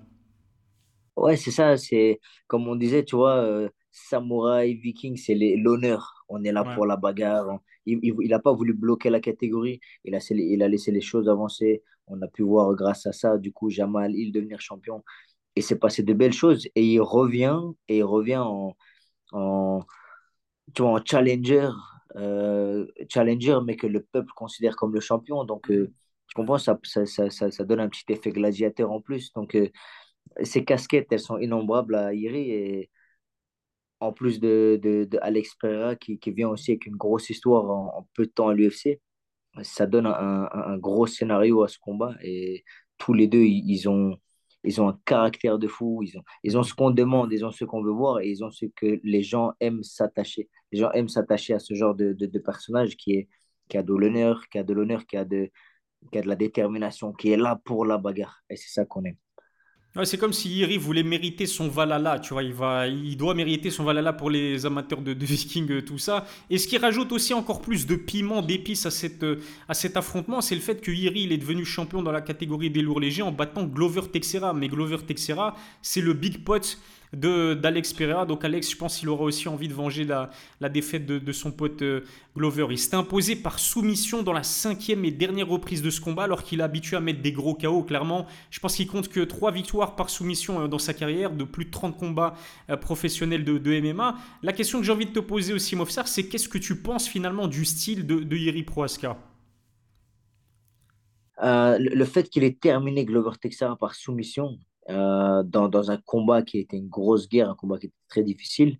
Ouais, 1.17 1.37
c'est 1.37 1.50
ça. 1.50 1.76
C'est 1.76 2.20
comme 2.47 2.69
on 2.69 2.76
disait, 2.76 3.05
tu 3.05 3.17
vois, 3.17 3.37
euh, 3.37 3.69
samouraï, 3.91 4.75
viking, 4.75 5.17
c'est 5.17 5.35
l'honneur. 5.35 6.25
On 6.29 6.43
est 6.44 6.52
là 6.52 6.64
pour 6.75 6.87
la 6.87 6.97
bagarre. 6.97 7.58
Il 7.87 8.29
n'a 8.29 8.38
pas 8.38 8.52
voulu 8.52 8.75
bloquer 8.75 9.11
la 9.11 9.20
catégorie. 9.20 9.81
Il 10.05 10.14
a, 10.14 10.19
il 10.31 10.62
a 10.62 10.69
laissé 10.69 10.93
les 10.93 11.00
choses 11.00 11.29
avancer. 11.29 11.82
On 12.06 12.20
a 12.23 12.29
pu 12.29 12.43
voir 12.43 12.75
grâce 12.75 13.06
à 13.06 13.12
ça, 13.12 13.38
du 13.38 13.52
coup, 13.52 13.70
Jamal, 13.70 14.14
il 14.14 14.32
devenir 14.32 14.61
champion. 14.61 15.02
Et 15.56 15.62
c'est 15.62 15.79
passé 15.79 16.02
de 16.02 16.12
belles 16.12 16.32
choses. 16.32 16.67
Et 16.75 16.85
il 16.85 17.00
revient, 17.00 17.61
et 17.88 17.99
il 17.99 18.05
revient 18.05 18.37
en, 18.37 18.76
en 19.32 19.81
tu 20.75 20.83
vois, 20.83 20.93
en 20.93 21.05
challenger, 21.05 21.69
euh, 22.17 22.87
challenger, 23.09 23.59
mais 23.65 23.77
que 23.77 23.87
le 23.87 24.03
peuple 24.03 24.33
considère 24.35 24.77
comme 24.77 24.95
le 24.95 25.01
champion. 25.01 25.45
Donc, 25.45 25.71
euh, 25.71 25.93
je 26.29 26.35
comprends, 26.35 26.59
ça, 26.59 26.79
ça, 26.85 27.07
ça, 27.07 27.31
ça, 27.31 27.65
donne 27.65 27.81
un 27.81 27.89
petit 27.89 28.05
effet 28.09 28.31
gladiateur 28.31 28.91
en 28.93 29.01
plus. 29.01 29.33
Donc, 29.33 29.55
euh, 29.57 29.69
ces 30.43 30.65
casquettes, 30.65 31.09
elles 31.13 31.21
sont 31.21 31.39
innombrables 31.39 31.95
à 31.95 32.15
Iri. 32.15 32.51
Et 32.51 32.91
en 34.01 34.13
plus 34.13 34.41
de, 34.41 34.79
de, 34.83 35.05
de 35.05 35.19
Alex 35.23 35.55
Pereira, 35.57 35.97
qui, 35.97 36.19
qui, 36.19 36.31
vient 36.33 36.49
aussi 36.49 36.73
avec 36.73 36.87
une 36.87 36.97
grosse 36.97 37.31
histoire 37.31 37.71
en, 37.71 38.09
peu 38.15 38.27
de 38.27 38.31
temps 38.31 38.49
à 38.49 38.55
l'UFC, 38.55 39.01
ça 39.63 39.87
donne 39.87 40.07
un, 40.07 40.49
un, 40.53 40.79
gros 40.79 41.07
scénario 41.07 41.63
à 41.63 41.69
ce 41.69 41.79
combat. 41.79 42.15
Et 42.23 42.65
tous 42.99 43.15
les 43.15 43.27
deux, 43.29 43.43
ils 43.43 43.89
ont 43.89 44.19
ils 44.65 44.81
ont 44.81 44.89
un 44.89 44.99
caractère 45.05 45.59
de 45.59 45.67
fou, 45.69 46.03
ils 46.03 46.19
ont, 46.19 46.23
ils 46.43 46.59
ont 46.59 46.62
ce 46.62 46.75
qu'on 46.75 46.91
demande, 46.91 47.33
ils 47.33 47.45
ont 47.45 47.51
ce 47.51 47.65
qu'on 47.65 47.83
veut 47.83 47.93
voir 47.93 48.21
et 48.21 48.29
ils 48.29 48.45
ont 48.45 48.51
ce 48.51 48.67
que 48.67 49.01
les 49.03 49.23
gens 49.23 49.53
aiment 49.61 49.83
s'attacher. 49.83 50.49
Les 50.73 50.79
gens 50.81 50.91
aiment 50.93 51.09
s'attacher 51.09 51.55
à 51.55 51.59
ce 51.59 51.75
genre 51.75 51.95
de, 51.95 52.12
de, 52.12 52.38
personnage 52.38 52.97
qui, 52.97 53.12
est, 53.12 53.29
qui 53.69 53.79
a 53.79 53.83
de 53.83 53.93
l'honneur, 53.95 54.49
qui 54.49 54.59
a 54.59 54.62
de 54.62 54.73
l'honneur, 54.75 55.07
qui, 55.07 55.17
a 55.17 55.25
de, 55.25 55.50
qui 56.12 56.19
a 56.19 56.23
de 56.23 56.29
la 56.29 56.37
détermination, 56.37 57.12
qui 57.12 57.31
est 57.31 57.37
là 57.37 57.61
pour 57.64 57.87
la 57.87 57.99
bagarre. 57.99 58.43
Et 58.50 58.57
c'est 58.57 58.71
ça 58.71 58.85
qu'on 58.85 59.05
aime 59.05 59.17
c'est 60.04 60.18
comme 60.18 60.32
si 60.32 60.49
Iri 60.59 60.76
voulait 60.76 61.02
mériter 61.02 61.47
son 61.47 61.68
Valhalla, 61.68 62.20
tu 62.20 62.32
vois, 62.32 62.44
il, 62.44 62.54
il 63.04 63.16
doit 63.16 63.35
mériter 63.35 63.70
son 63.70 63.82
Valhalla 63.82 64.12
pour 64.12 64.30
les 64.30 64.64
amateurs 64.64 65.00
de, 65.00 65.12
Viking, 65.12 65.68
euh, 65.70 65.82
tout 65.82 65.99
ça. 65.99 66.26
Et 66.49 66.59
ce 66.59 66.68
qui 66.68 66.78
rajoute 66.78 67.11
aussi 67.11 67.35
encore 67.35 67.61
plus 67.61 67.87
de 67.87 67.97
piment, 67.97 68.40
d'épices 68.40 68.87
à, 68.87 68.90
euh, 69.25 69.37
cet 69.73 69.97
affrontement, 69.97 70.40
c'est 70.40 70.54
le 70.54 70.61
fait 70.61 70.80
que 70.80 70.92
Iri 70.92 71.23
il 71.23 71.32
est 71.32 71.38
devenu 71.38 71.64
champion 71.64 72.02
dans 72.02 72.12
la 72.12 72.20
catégorie 72.20 72.70
des 72.70 72.82
lourds 72.82 73.00
légers 73.00 73.23
en 73.23 73.32
battant 73.32 73.64
Glover 73.64 74.02
Texera. 74.12 74.54
Mais 74.54 74.68
Glover 74.68 74.99
Texera, 75.04 75.56
c'est 75.82 76.00
le 76.00 76.12
big 76.12 76.44
pot 76.44 76.78
d'Alex 77.12 77.93
Pereira. 77.93 78.26
Donc 78.26 78.45
Alex, 78.45 78.71
je 78.71 78.76
pense 78.76 78.99
qu'il 78.99 79.09
aura 79.09 79.25
aussi 79.25 79.49
envie 79.49 79.69
de 79.69 79.75
venger 79.75 80.05
la, 80.05 80.31
défaite 80.69 81.07
de, 81.07 81.33
son 81.33 81.50
pote 81.50 81.83
euh, 81.83 82.02
Glover. 82.37 82.67
Il 82.71 82.79
s'est 82.79 82.95
imposé 82.95 83.37
par 83.37 83.59
soumission 83.59 84.23
dans 84.23 84.33
la 84.33 84.43
cinquième 84.43 85.05
et 85.05 85.11
dernière 85.11 85.49
reprise 85.49 85.83
de 85.83 85.90
ce 85.90 86.00
combat, 86.00 86.25
alors 86.25 86.45
qu'il 86.45 86.61
est 86.61 86.62
habitué 86.62 86.97
à 86.97 87.00
mettre 87.00 87.21
des 87.21 87.33
gros 87.33 87.55
KO. 87.55 87.83
Clairement, 87.83 88.26
je 88.50 88.61
pense 88.61 88.76
qu'il 88.76 88.87
compte 88.87 89.09
que 89.09 89.21
trois 89.21 89.50
victoires 89.50 89.97
par 89.97 90.11
soumission 90.11 90.62
euh, 90.62 90.69
dans 90.69 90.79
sa 90.79 90.95
carrière, 90.95 91.33
de 91.33 91.45
plus 91.45 91.64
de 91.64 91.71
30 91.71 91.97
combats 91.97 92.35
euh, 92.71 92.76
professionnels 92.76 93.45
de, 93.45 93.81
MMA. 93.81 94.17
La 94.43 94.52
question 94.52 94.79
que 94.79 94.85
j'ai 94.85 94.93
envie 94.93 95.07
de 95.07 95.12
te 95.12 95.21
poser 95.21 95.52
aussi, 95.52 95.76
Mofsar, 95.76 96.09
c'est 96.09 96.29
qu'est-ce 96.29 96.49
que 96.49 96.59
tu 96.59 96.76
penses 96.76 97.09
finalement 97.09 97.49
du 97.49 97.64
style 97.64 98.07
de, 98.07 98.21
de 98.21 98.37
Yeri 98.37 98.62
Proaska 98.62 99.17
le 101.43 102.05
fait 102.05 102.29
qu'il 102.29 102.45
ait 102.45 102.52
terminé 102.52 103.07
Glover 103.07 103.31
Texera 103.40 103.75
par 103.75 103.95
soumission, 103.95 104.59
euh, 104.90 105.42
dans, 105.44 105.68
dans, 105.68 105.90
un 105.90 105.99
combat 105.99 106.42
qui 106.42 106.59
était 106.59 106.76
une 106.76 106.88
grosse 106.88 107.28
guerre, 107.28 107.50
un 107.50 107.54
combat 107.54 107.78
qui 107.78 107.87
était 107.87 107.94
très 108.09 108.23
difficile, 108.23 108.78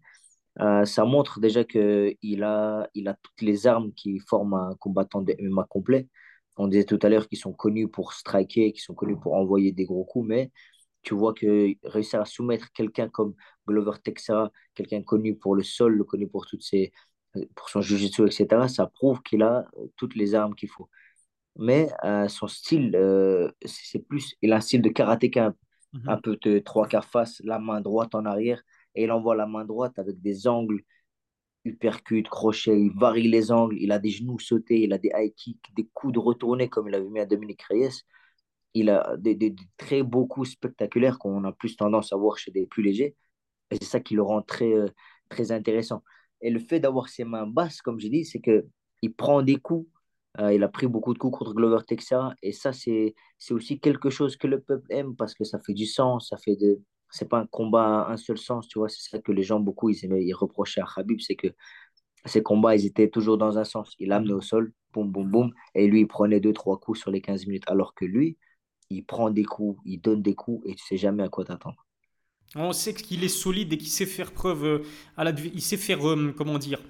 euh, 0.60 0.84
ça 0.84 1.04
montre 1.04 1.40
déjà 1.40 1.64
qu'il 1.64 2.42
a, 2.44 2.88
il 2.94 3.08
a 3.08 3.14
toutes 3.22 3.42
les 3.42 3.66
armes 3.66 3.92
qui 3.94 4.18
forment 4.20 4.54
un 4.54 4.74
combattant 4.76 5.22
de 5.22 5.34
MMA 5.40 5.64
complet. 5.68 6.08
On 6.56 6.68
disait 6.68 6.84
tout 6.84 6.98
à 7.02 7.08
l'heure 7.08 7.28
qu'ils 7.28 7.38
sont 7.38 7.52
connus 7.52 7.88
pour 7.88 8.12
striker, 8.12 8.72
qu'ils 8.72 8.82
sont 8.82 8.94
connus 8.94 9.18
pour 9.18 9.34
envoyer 9.34 9.72
des 9.72 9.84
gros 9.86 10.04
coups, 10.04 10.28
mais 10.28 10.50
tu 11.02 11.14
vois 11.14 11.34
que 11.34 11.74
réussir 11.84 12.20
à 12.20 12.26
soumettre 12.26 12.72
quelqu'un 12.72 13.08
comme 13.08 13.34
Glover 13.66 13.98
Texera, 14.04 14.50
quelqu'un 14.74 15.02
connu 15.02 15.36
pour 15.36 15.54
le 15.56 15.62
sol, 15.62 16.04
connu 16.04 16.28
pour 16.28 16.46
toutes 16.46 16.62
ses, 16.62 16.92
pour 17.54 17.68
son 17.70 17.80
jiu-jitsu, 17.80 18.26
etc., 18.26 18.68
ça 18.68 18.86
prouve 18.86 19.22
qu'il 19.22 19.42
a 19.42 19.66
toutes 19.96 20.16
les 20.16 20.34
armes 20.34 20.54
qu'il 20.54 20.68
faut. 20.68 20.88
Mais 21.56 21.88
euh, 22.04 22.28
son 22.28 22.48
style, 22.48 22.96
c'est 23.64 24.00
plus, 24.00 24.34
il 24.42 24.52
a 24.52 24.56
un 24.56 24.60
style 24.60 24.82
de 24.82 24.88
karatéka 24.90 25.54
Mhm. 25.92 26.02
un 26.06 26.18
peu 26.18 26.37
de 26.42 26.59
trois 26.61 26.88
quarts 26.88 27.04
face, 27.06 27.40
la 27.44 27.59
main 27.59 27.80
droite 27.80 28.14
en 28.14 28.25
arrière, 28.26 28.62
et 28.94 29.04
il 29.04 29.12
envoie 29.12 29.37
la 29.37 29.47
main 29.47 29.64
droite 29.64 29.99
avec 29.99 30.20
des 30.20 30.47
angles 30.49 30.82
uppercut, 31.64 32.25
crochet, 32.28 32.80
il 32.80 32.92
varie 32.92 33.28
les 33.28 33.52
angles, 33.52 33.76
il 33.80 33.92
a 33.92 33.99
des 33.99 34.11
genoux 34.11 34.38
sautés, 34.38 34.82
il 34.82 34.92
a 34.92 34.99
des 34.99 35.11
high 35.14 35.35
kicks, 35.35 35.64
des 35.76 35.88
coups 35.94 36.14
de 36.14 36.18
retourner 36.18 36.68
comme 36.68 36.88
il 36.88 36.94
avait 36.94 37.09
mis 37.09 37.20
à 37.20 37.26
Dominique 37.26 37.62
Reyes. 37.62 38.02
il 38.75 38.90
a 38.90 39.16
des, 39.18 39.35
des- 39.35 39.50
des 39.50 39.64
très 39.76 40.02
beaux 40.02 40.26
coups 40.26 40.50
spectaculaires 40.50 41.18
qu'on 41.18 41.44
a 41.44 41.52
plus 41.52 41.76
tendance 41.76 42.12
à 42.12 42.16
voir 42.16 42.38
chez 42.38 42.50
des 42.52 42.66
plus 42.66 42.82
légers. 42.82 43.16
Et 43.70 43.76
c'est 43.76 43.85
ça 43.87 44.00
qui 44.00 44.14
le 44.14 44.23
rend 44.23 44.42
très, 44.42 44.73
euh, 44.75 44.88
très 45.30 45.52
intéressant. 45.52 46.04
Et 46.42 46.50
le 46.50 46.61
fait 46.61 46.80
d'avoir 46.80 47.09
ses 47.09 47.25
mains 47.25 47.47
basses, 47.47 47.82
comme 47.82 48.00
j'ai 48.00 48.11
dit, 48.11 48.25
c'est 48.25 48.40
que 48.40 48.66
il 49.02 49.14
prend 49.14 49.42
des 49.42 49.56
coups. 49.56 49.88
Euh, 50.38 50.54
il 50.54 50.62
a 50.62 50.68
pris 50.68 50.87
beaucoup 50.87 51.12
de 51.12 51.18
coups 51.18 51.37
contre 51.38 51.54
Glover 51.54 51.82
Texera. 51.87 52.34
Et 52.42 52.52
ça, 52.52 52.72
c'est, 52.72 53.14
aussi 53.50 53.80
quelque 53.80 54.10
chose 54.10 54.37
que 54.37 54.46
le 54.46 54.60
peuple 54.60 54.87
aime 54.90 55.16
parce 55.16 55.34
que 55.34 55.44
ça 55.44 55.58
fait 55.58 55.75
du 55.75 55.87
sens. 55.87 56.28
Ça 56.28 56.37
fait 56.37 56.56
de... 56.56 56.80
C'est 57.10 57.28
pas 57.28 57.38
un 57.40 57.46
combat 57.46 58.02
à 58.02 58.12
un 58.12 58.16
seul 58.16 58.38
sens, 58.38 58.68
tu 58.68 58.78
vois. 58.78 58.88
C'est 58.88 59.02
ça 59.10 59.18
que 59.18 59.32
les 59.32 59.42
gens, 59.42 59.58
beaucoup, 59.58 59.88
ils, 59.90 60.04
aimaient- 60.04 60.25
ils 60.25 60.34
reprochaient 60.34 60.80
à 60.80 60.87
Khabib. 60.94 61.20
C'est 61.20 61.34
que 61.34 61.49
ces 62.25 62.42
combats, 62.42 62.76
ils 62.76 62.87
étaient 62.87 63.08
toujours 63.08 63.38
dans 63.38 63.58
un 63.58 63.64
sens. 63.64 63.94
Il 63.99 64.12
amenait 64.12 64.32
au 64.32 64.40
sol, 64.40 64.72
boum, 64.92 65.10
boum, 65.10 65.28
boum. 65.30 65.52
Et 65.75 65.87
lui, 65.88 66.00
il 66.02 66.06
prenait 66.06 66.40
deux, 66.40 66.52
trois 66.52 66.78
coups 66.78 67.00
sur 67.00 67.10
les 67.10 67.20
15 67.20 67.46
minutes. 67.46 67.64
Alors 67.66 67.94
que 67.94 68.04
lui, 68.04 68.38
il 68.90 69.04
prend 69.04 69.30
des 69.30 69.44
coups, 69.44 69.80
il 69.84 70.00
donne 70.00 70.22
des 70.22 70.34
coups 70.34 70.64
et 70.68 70.75
tu 70.75 70.84
sais 70.84 70.96
jamais 70.96 71.22
à 71.22 71.28
quoi 71.28 71.44
t'attendre. 71.44 71.84
On 72.56 72.72
sait 72.72 72.94
qu'il 72.94 73.22
est 73.22 73.28
solide 73.28 73.72
et 73.72 73.78
qu'il 73.78 73.88
sait 73.88 74.06
faire 74.06 74.32
preuve 74.32 74.64
euh, 74.64 74.82
à 75.16 75.25
l'adv- 75.25 75.50
il 75.54 75.62
sait 75.62 75.76
faire 75.76 76.06
euh, 76.08 76.34
comment 76.37 76.58
dire 76.58 76.80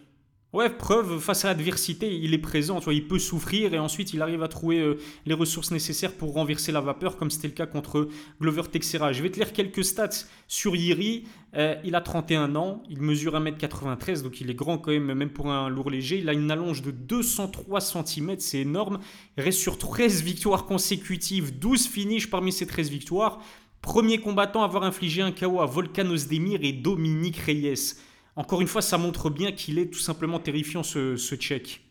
Ouais, 0.52 0.69
preuve 0.69 1.21
face 1.21 1.45
à 1.45 1.49
l'adversité, 1.49 2.12
il 2.12 2.35
est 2.35 2.38
présent, 2.38 2.80
tu 2.80 2.92
il 2.92 3.07
peut 3.07 3.21
souffrir 3.21 3.73
et 3.73 3.78
ensuite 3.78 4.14
il 4.14 4.21
arrive 4.21 4.42
à 4.42 4.49
trouver 4.49 4.80
euh, 4.80 4.99
les 5.25 5.35
ressources 5.35 5.71
nécessaires 5.71 6.12
pour 6.12 6.33
renverser 6.33 6.73
la 6.73 6.80
vapeur, 6.80 7.16
comme 7.16 7.30
c'était 7.30 7.47
le 7.47 7.54
cas 7.54 7.66
contre 7.66 8.09
Glover 8.40 8.62
Texera. 8.62 9.12
Je 9.12 9.23
vais 9.23 9.30
te 9.30 9.37
lire 9.37 9.52
quelques 9.52 9.85
stats 9.85 10.26
sur 10.49 10.75
Yiri. 10.75 11.28
Euh, 11.54 11.76
il 11.85 11.95
a 11.95 12.00
31 12.00 12.57
ans, 12.57 12.83
il 12.90 13.00
mesure 13.00 13.35
1m93, 13.35 14.25
donc 14.25 14.40
il 14.40 14.50
est 14.50 14.54
grand 14.54 14.78
quand 14.78 14.90
même, 14.90 15.14
même 15.14 15.30
pour 15.30 15.52
un 15.52 15.69
lourd 15.69 15.88
léger. 15.88 16.19
Il 16.19 16.28
a 16.28 16.33
une 16.33 16.50
allonge 16.50 16.83
de 16.83 16.90
203 16.90 17.80
cm, 17.80 18.35
c'est 18.40 18.59
énorme. 18.59 18.99
Il 19.37 19.45
reste 19.45 19.61
sur 19.61 19.78
13 19.78 20.25
victoires 20.25 20.66
consécutives, 20.66 21.61
12 21.61 21.87
finishes 21.87 22.28
parmi 22.28 22.50
ces 22.50 22.66
13 22.66 22.90
victoires. 22.90 23.38
Premier 23.83 24.19
combattant 24.19 24.62
à 24.62 24.64
avoir 24.64 24.83
infligé 24.83 25.23
un 25.23 25.30
KO 25.30 25.61
à 25.61 25.66
Volkan 25.66 26.11
Ozdemir 26.11 26.59
et 26.64 26.73
Dominique 26.73 27.38
Reyes. 27.38 27.95
Encore 28.34 28.60
une 28.60 28.66
fois, 28.66 28.82
ça 28.82 28.99
montre 28.99 29.30
bien 29.30 29.52
qu'il 29.52 29.78
est 29.78 29.88
tout 29.88 30.00
simplement 30.00 30.40
terrifiant 30.40 30.82
ce, 30.82 31.14
ce 31.16 31.37
Tchèque. 31.37 31.82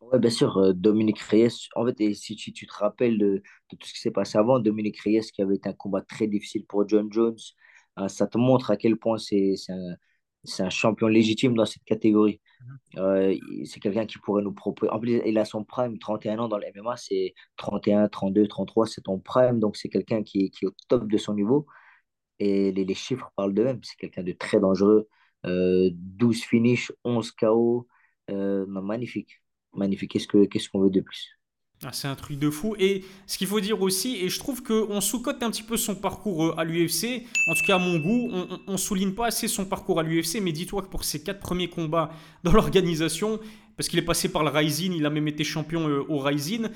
Ouais, 0.00 0.18
bien 0.18 0.30
sûr, 0.30 0.56
euh, 0.58 0.72
Dominique 0.72 1.20
Reyes, 1.20 1.68
en 1.76 1.84
fait, 1.86 2.14
si 2.14 2.34
tu, 2.34 2.52
tu 2.52 2.66
te 2.66 2.72
rappelles 2.74 3.18
de, 3.18 3.42
de 3.70 3.76
tout 3.76 3.86
ce 3.86 3.92
qui 3.94 4.00
s'est 4.00 4.10
passé 4.10 4.38
avant, 4.38 4.58
Dominique 4.58 4.98
Reyes 5.00 5.20
qui 5.32 5.42
avait 5.42 5.56
été 5.56 5.68
un 5.68 5.72
combat 5.74 6.00
très 6.00 6.26
difficile 6.26 6.64
pour 6.66 6.88
John 6.88 7.12
Jones, 7.12 7.36
euh, 7.98 8.08
ça 8.08 8.26
te 8.26 8.38
montre 8.38 8.70
à 8.70 8.76
quel 8.76 8.96
point 8.96 9.18
c'est 9.18 9.54
un, 9.68 10.70
champion 10.70 11.06
légitime 11.08 11.54
dans 11.54 11.66
cette 11.66 11.84
catégorie. 11.84 12.40
Euh, 12.98 13.34
il- 13.34 13.66
c'est 13.66 13.80
quelqu'un 13.80 14.06
qui 14.06 14.18
pourrait 14.18 14.42
nous 14.42 14.52
proposer. 14.54 14.90
En 14.92 15.00
plus, 15.00 15.20
il 15.26 15.38
a 15.38 15.44
son 15.46 15.64
prime, 15.64 15.98
31 15.98 16.38
ans 16.40 16.48
dans 16.48 16.58
le 16.58 16.66
MMA, 16.66 16.96
c'est 16.96 17.34
31, 17.56 18.08
32, 18.08 18.48
33, 18.48 18.86
c'est 18.86 19.02
ton 19.02 19.18
prime, 19.20 19.60
donc 19.60 19.76
c'est 19.76 19.88
quelqu'un 19.90 20.22
qui 20.24 20.46
est 20.62 20.66
au 20.66 20.72
top 20.88 21.08
de 21.08 21.18
son 21.18 21.34
niveau. 21.34 21.66
Et 22.40 22.72
les, 22.72 22.84
les 22.84 22.94
chiffres 22.94 23.32
parlent 23.36 23.54
d'eux-mêmes. 23.54 23.80
C'est 23.84 23.96
quelqu'un 23.96 24.24
de 24.24 24.32
très 24.32 24.60
dangereux. 24.60 25.08
Euh, 25.46 25.90
12 25.94 26.42
finishes, 26.44 26.92
11 27.04 27.32
KO. 27.32 27.88
Magnifique. 28.68 29.42
Magnifique. 29.74 30.12
Qu'est-ce 30.12 30.28
que, 30.28 30.44
qu'est-ce 30.46 30.68
qu'on 30.70 30.80
veut 30.80 30.90
de 30.90 31.00
plus? 31.00 31.38
Ah, 31.82 31.92
c'est 31.94 32.08
un 32.08 32.14
truc 32.14 32.38
de 32.38 32.50
fou. 32.50 32.76
Et 32.78 33.04
ce 33.26 33.38
qu'il 33.38 33.46
faut 33.46 33.60
dire 33.60 33.80
aussi, 33.80 34.16
et 34.16 34.28
je 34.28 34.38
trouve 34.38 34.62
qu'on 34.62 35.00
sous-cote 35.00 35.42
un 35.42 35.50
petit 35.50 35.62
peu 35.62 35.78
son 35.78 35.94
parcours 35.94 36.44
euh, 36.48 36.54
à 36.58 36.64
l'UFC, 36.64 37.26
en 37.46 37.54
tout 37.54 37.62
cas 37.66 37.76
à 37.76 37.78
mon 37.78 37.98
goût, 37.98 38.28
on, 38.32 38.48
on- 38.50 38.60
on 38.66 38.76
souligne 38.76 39.12
pas 39.14 39.26
assez 39.28 39.48
son 39.48 39.64
parcours 39.64 39.98
à 39.98 40.02
l'UFC, 40.02 40.40
mais 40.42 40.52
dis-toi 40.52 40.82
que 40.82 40.88
pour 40.88 41.04
ses 41.04 41.22
quatre 41.22 41.40
premiers 41.40 41.70
combats 41.70 42.10
dans 42.44 42.52
l'organisation, 42.54 43.40
parce 43.78 43.88
qu'il 43.88 43.98
est 43.98 44.02
passé 44.02 44.30
par 44.30 44.44
le 44.44 44.50
Rising, 44.50 44.92
il 44.92 45.06
a 45.06 45.10
même 45.10 45.26
été 45.28 45.42
champion 45.42 45.88
euh, 45.88 46.04
au 46.08 46.18
Rising, 46.18 46.68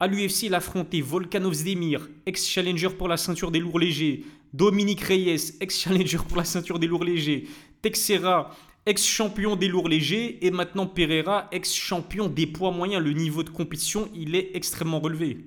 à 0.00 0.06
l'UFC, 0.06 0.44
il 0.44 0.54
a 0.54 0.58
affronté 0.58 1.00
Volkanov 1.02 1.52
Zdemir, 1.54 2.08
ex-challenger 2.26 2.90
pour 2.90 3.08
la 3.08 3.16
ceinture 3.16 3.50
des 3.50 3.58
lourds 3.60 3.78
légers, 3.78 4.24
Dominique 4.52 5.00
Reyes, 5.02 5.54
ex-challenger 5.60 6.18
pour 6.26 6.36
la 6.38 6.44
ceinture 6.44 6.78
des 6.78 6.86
lourds 6.86 7.04
légers, 7.04 7.46
Texera, 7.82 8.50
ex-champion 8.86 9.56
des 9.56 9.68
lourds 9.68 9.88
légers, 9.88 10.44
et 10.44 10.50
maintenant 10.50 10.86
Pereira, 10.86 11.48
ex-champion 11.52 12.28
des 12.28 12.46
poids 12.46 12.70
moyens. 12.72 13.02
Le 13.04 13.12
niveau 13.12 13.42
de 13.42 13.50
compétition, 13.50 14.08
il 14.14 14.34
est 14.34 14.50
extrêmement 14.56 15.00
relevé. 15.00 15.38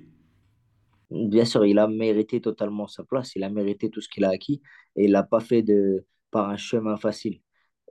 Bien 1.10 1.44
sûr, 1.44 1.64
il 1.66 1.78
a 1.78 1.86
mérité 1.86 2.40
totalement 2.40 2.86
sa 2.88 3.04
place. 3.04 3.36
Il 3.36 3.44
a 3.44 3.50
mérité 3.50 3.90
tout 3.90 4.00
ce 4.00 4.08
qu'il 4.08 4.24
a 4.24 4.30
acquis. 4.30 4.62
Et 4.96 5.04
il 5.04 5.12
l'a 5.12 5.22
pas 5.22 5.40
fait 5.40 5.62
de, 5.62 6.06
par 6.30 6.48
un 6.48 6.56
chemin 6.56 6.96
facile. 6.96 7.40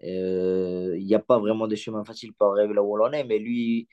Euh, 0.03 0.95
Il 0.97 1.05
n'y 1.05 1.15
a 1.15 1.19
pas 1.19 1.39
vraiment 1.39 1.67
de 1.67 1.75
chemin 1.75 2.03
facile 2.05 2.31
arriver 2.41 2.73
là 2.73 2.83
où 2.83 2.97
on 2.97 3.03
en 3.05 3.11
est. 3.13 3.23
Mais 3.23 3.39
lui, 3.39 3.87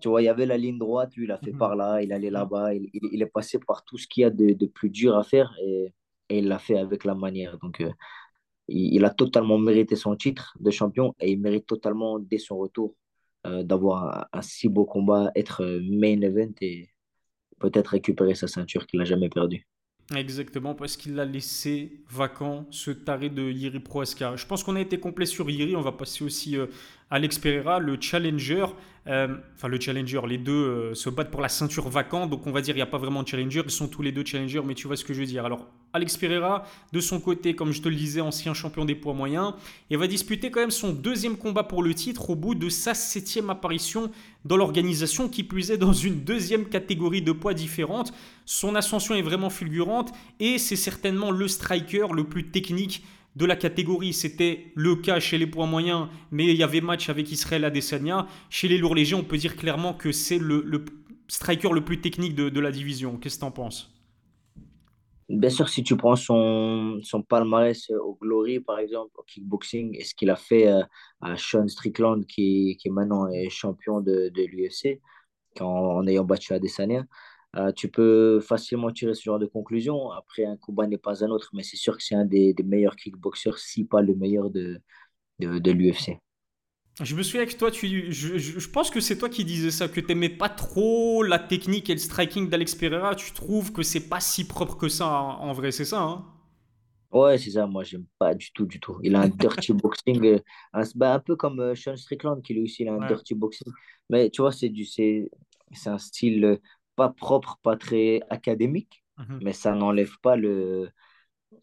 tu 0.00 0.08
vois, 0.08 0.22
il 0.22 0.26
y 0.26 0.28
avait 0.28 0.46
la 0.46 0.56
ligne 0.56 0.78
droite. 0.78 1.14
Lui, 1.16 1.24
il 1.26 1.32
a 1.32 1.38
fait 1.38 1.52
Mhm. 1.52 1.58
par 1.58 1.76
là. 1.76 2.02
Il 2.02 2.12
allait 2.12 2.30
là-bas. 2.30 2.74
Il, 2.74 2.88
il- 2.92 3.08
il 3.12 3.22
est 3.22 3.26
passé 3.26 3.58
par 3.58 3.84
tout 3.84 3.98
ce 3.98 4.06
qu'il 4.06 4.22
y 4.22 4.24
a 4.24 4.30
de, 4.30 4.52
de 4.52 4.66
plus 4.66 4.90
dur 4.90 5.16
à 5.16 5.24
faire. 5.24 5.54
Et, 5.64 5.92
et 6.30 6.38
il 6.38 6.48
l'a 6.48 6.58
fait 6.58 6.78
avec 6.78 7.04
la 7.04 7.14
manière. 7.14 7.58
Donc, 7.58 7.80
euh, 7.80 7.90
il, 8.68 8.94
il 8.96 9.04
a 9.04 9.10
totalement 9.10 9.58
mérité 9.58 9.96
son 9.96 10.16
titre 10.16 10.56
de 10.60 10.70
champion 10.70 11.14
et 11.20 11.32
il 11.32 11.40
mérite 11.40 11.66
totalement, 11.66 12.18
dès 12.18 12.38
son 12.38 12.58
retour, 12.58 12.94
euh, 13.46 13.62
d'avoir 13.62 14.28
un, 14.34 14.38
un 14.38 14.42
si 14.42 14.68
beau 14.68 14.84
combat, 14.84 15.30
être 15.36 15.62
euh, 15.64 15.80
main 15.82 16.20
event 16.22 16.52
et 16.60 16.88
peut-être 17.60 17.88
récupérer 17.88 18.34
sa 18.34 18.48
ceinture 18.48 18.86
qu'il 18.86 18.98
n'a 19.00 19.04
jamais 19.06 19.28
perdue. 19.30 19.66
Exactement, 20.16 20.74
parce 20.74 20.96
qu'il 20.96 21.20
a 21.20 21.26
laissé 21.26 22.00
vacant 22.08 22.66
ce 22.70 22.90
taré 22.90 23.28
de 23.28 23.42
Yiri 23.50 23.78
Prohaska. 23.78 24.36
Je 24.36 24.46
pense 24.46 24.64
qu'on 24.64 24.74
a 24.76 24.80
été 24.80 24.98
complet 24.98 25.26
sur 25.26 25.50
Yiri. 25.50 25.76
On 25.76 25.82
va 25.82 25.92
passer 25.92 26.24
aussi 26.24 26.56
euh, 26.56 26.66
Alex 27.10 27.38
Pereira, 27.38 27.78
le 27.78 27.96
challenger. 28.00 28.66
Euh, 29.06 29.28
enfin, 29.56 29.68
le 29.68 29.80
challenger, 29.80 30.20
les 30.28 30.36
deux 30.36 30.52
euh, 30.52 30.94
se 30.94 31.08
battent 31.08 31.30
pour 31.30 31.40
la 31.40 31.48
ceinture 31.48 31.88
vacante. 31.88 32.28
Donc, 32.28 32.46
on 32.46 32.50
va 32.50 32.60
dire 32.60 32.74
il 32.74 32.78
n'y 32.78 32.82
a 32.82 32.86
pas 32.86 32.98
vraiment 32.98 33.22
de 33.22 33.28
challenger. 33.28 33.62
Ils 33.64 33.70
sont 33.70 33.88
tous 33.88 34.02
les 34.02 34.12
deux 34.12 34.24
challengers, 34.24 34.60
mais 34.62 34.74
tu 34.74 34.86
vois 34.86 34.96
ce 34.96 35.04
que 35.04 35.14
je 35.14 35.20
veux 35.20 35.26
dire. 35.26 35.46
Alors, 35.46 35.66
Alex 35.94 36.18
Pereira, 36.18 36.64
de 36.92 37.00
son 37.00 37.18
côté, 37.18 37.54
comme 37.54 37.72
je 37.72 37.80
te 37.80 37.88
le 37.88 37.94
disais, 37.94 38.20
ancien 38.20 38.52
champion 38.52 38.84
des 38.84 38.94
poids 38.94 39.14
moyens, 39.14 39.54
et 39.88 39.96
va 39.96 40.06
disputer 40.06 40.50
quand 40.50 40.60
même 40.60 40.70
son 40.70 40.92
deuxième 40.92 41.38
combat 41.38 41.62
pour 41.62 41.82
le 41.82 41.94
titre 41.94 42.28
au 42.28 42.34
bout 42.34 42.54
de 42.54 42.68
sa 42.68 42.92
septième 42.92 43.48
apparition 43.48 44.10
dans 44.44 44.58
l'organisation, 44.58 45.30
qui 45.30 45.44
plus 45.44 45.70
est 45.70 45.78
dans 45.78 45.94
une 45.94 46.20
deuxième 46.20 46.66
catégorie 46.66 47.22
de 47.22 47.32
poids 47.32 47.54
différente. 47.54 48.12
Son 48.44 48.74
ascension 48.74 49.14
est 49.14 49.22
vraiment 49.22 49.48
fulgurante 49.48 50.12
et 50.38 50.58
c'est 50.58 50.76
certainement 50.76 51.30
le 51.30 51.48
striker 51.48 52.08
le 52.14 52.24
plus 52.24 52.50
technique 52.50 53.02
de 53.38 53.46
la 53.46 53.56
catégorie. 53.56 54.12
C'était 54.12 54.72
le 54.74 54.96
cas 54.96 55.20
chez 55.20 55.38
les 55.38 55.46
poids 55.46 55.66
moyens, 55.66 56.08
mais 56.32 56.46
il 56.46 56.56
y 56.56 56.62
avait 56.64 56.80
match 56.80 57.08
avec 57.08 57.30
Israël 57.30 57.64
Adesanya. 57.64 58.26
Chez 58.50 58.66
les 58.68 58.78
lourds 58.78 58.96
légers, 58.96 59.14
on 59.14 59.22
peut 59.24 59.36
dire 59.36 59.56
clairement 59.56 59.94
que 59.94 60.10
c'est 60.10 60.38
le, 60.38 60.84
striker 61.28 61.70
le 61.72 61.84
plus 61.84 62.00
technique 62.00 62.34
de, 62.34 62.60
la 62.60 62.72
division. 62.72 63.16
Qu'est-ce 63.16 63.36
que 63.36 63.42
t'en 63.42 63.52
penses? 63.52 63.94
Bien 65.28 65.50
sûr, 65.50 65.68
si 65.68 65.84
tu 65.84 65.94
prends 65.96 66.16
son, 66.16 67.00
son 67.02 67.22
palmarès 67.22 67.90
euh, 67.90 67.98
au 68.00 68.14
Glory, 68.20 68.60
par 68.60 68.78
exemple, 68.78 69.12
au 69.18 69.22
kickboxing, 69.24 69.94
et 69.94 70.02
ce 70.02 70.14
qu'il 70.14 70.30
a 70.30 70.36
fait 70.36 70.68
euh, 70.68 70.82
à 71.20 71.36
Sean 71.36 71.68
Strickland, 71.68 72.24
qui, 72.24 72.78
qui 72.80 72.88
maintenant 72.88 73.28
est 73.28 73.50
champion 73.50 74.00
de, 74.00 74.30
de 74.34 74.42
l'UFC, 74.46 75.02
en, 75.60 75.66
en 75.66 76.06
ayant 76.06 76.24
battu 76.24 76.54
Adesanya, 76.54 77.04
euh, 77.56 77.72
tu 77.72 77.90
peux 77.90 78.40
facilement 78.40 78.90
tirer 78.92 79.14
ce 79.14 79.22
genre 79.22 79.38
de 79.38 79.46
conclusion. 79.46 80.10
Après, 80.12 80.44
un 80.44 80.56
combat 80.56 80.86
n'est 80.86 80.98
pas 80.98 81.24
un 81.24 81.30
autre, 81.30 81.50
mais 81.54 81.62
c'est 81.62 81.76
sûr 81.76 81.96
que 81.96 82.02
c'est 82.02 82.14
un 82.14 82.24
des, 82.26 82.54
des 82.54 82.62
meilleurs 82.62 82.96
kickboxers, 82.96 83.58
si 83.58 83.84
pas 83.84 84.02
le 84.02 84.14
meilleur 84.14 84.50
de, 84.50 84.80
de, 85.40 85.58
de 85.58 85.72
l'UFC. 85.72 86.18
Je 87.00 87.14
me 87.16 87.22
souviens 87.24 87.46
que 87.46 87.54
toi, 87.54 87.70
tu, 87.72 88.12
je, 88.12 88.38
je- 88.38 88.58
je 88.58 88.68
pense 88.70 88.90
que 88.90 89.00
c'est 89.00 89.18
toi 89.18 89.28
qui 89.28 89.44
disais 89.44 89.70
ça, 89.70 89.86
que 89.88 90.00
t'aimais 90.00 90.28
pas 90.28 90.48
trop 90.48 91.22
la 91.22 91.38
technique 91.38 91.90
et 91.90 91.94
le 91.94 91.98
striking 92.00 92.48
d'Alex 92.48 92.74
Pereira. 92.74 93.14
Tu 93.14 93.32
trouves 93.32 93.72
que 93.72 93.82
c'est 93.82 94.08
pas 94.08 94.20
si 94.20 94.44
propre 94.46 94.76
que 94.76 94.88
ça 94.88 95.06
en, 95.06 95.48
en 95.48 95.52
vrai, 95.52 95.70
c'est 95.72 95.84
ça, 95.84 96.00
hein? 96.00 96.24
Ouais, 97.10 97.38
c'est 97.38 97.52
ça, 97.52 97.66
moi, 97.66 97.84
j'aime 97.84 98.04
pas 98.18 98.34
du 98.34 98.52
tout, 98.52 98.66
du 98.66 98.80
tout. 98.80 98.98
Il 99.02 99.16
a 99.16 99.22
un 99.22 99.28
dirty 99.30 99.72
boxing, 99.72 100.22
euh, 100.26 100.38
un, 100.74 100.82
bah, 100.94 101.14
un 101.14 101.20
peu 101.20 101.36
comme 101.36 101.58
euh, 101.60 101.74
Sean 101.74 101.96
Strickland, 101.96 102.42
qui 102.42 102.52
lui 102.52 102.64
aussi, 102.64 102.82
il 102.82 102.88
a 102.88 102.92
un 102.94 103.00
Ouais. 103.00 103.18
dirty 103.18 103.34
boxing. 103.34 103.72
Mais 104.10 104.28
tu 104.28 104.42
vois, 104.42 104.52
c'est 104.52 104.68
du, 104.68 104.84
c'est, 104.84 105.30
c'est 105.72 105.88
un 105.88 105.96
style 105.98 106.60
pas 106.98 107.10
propre, 107.10 107.58
pas 107.62 107.76
très 107.78 108.20
académique, 108.30 109.04
Mhm. 109.18 109.40
mais 109.40 109.54
ça 109.54 109.74
n'enlève 109.74 110.12
pas 110.22 110.36
le, 110.36 110.90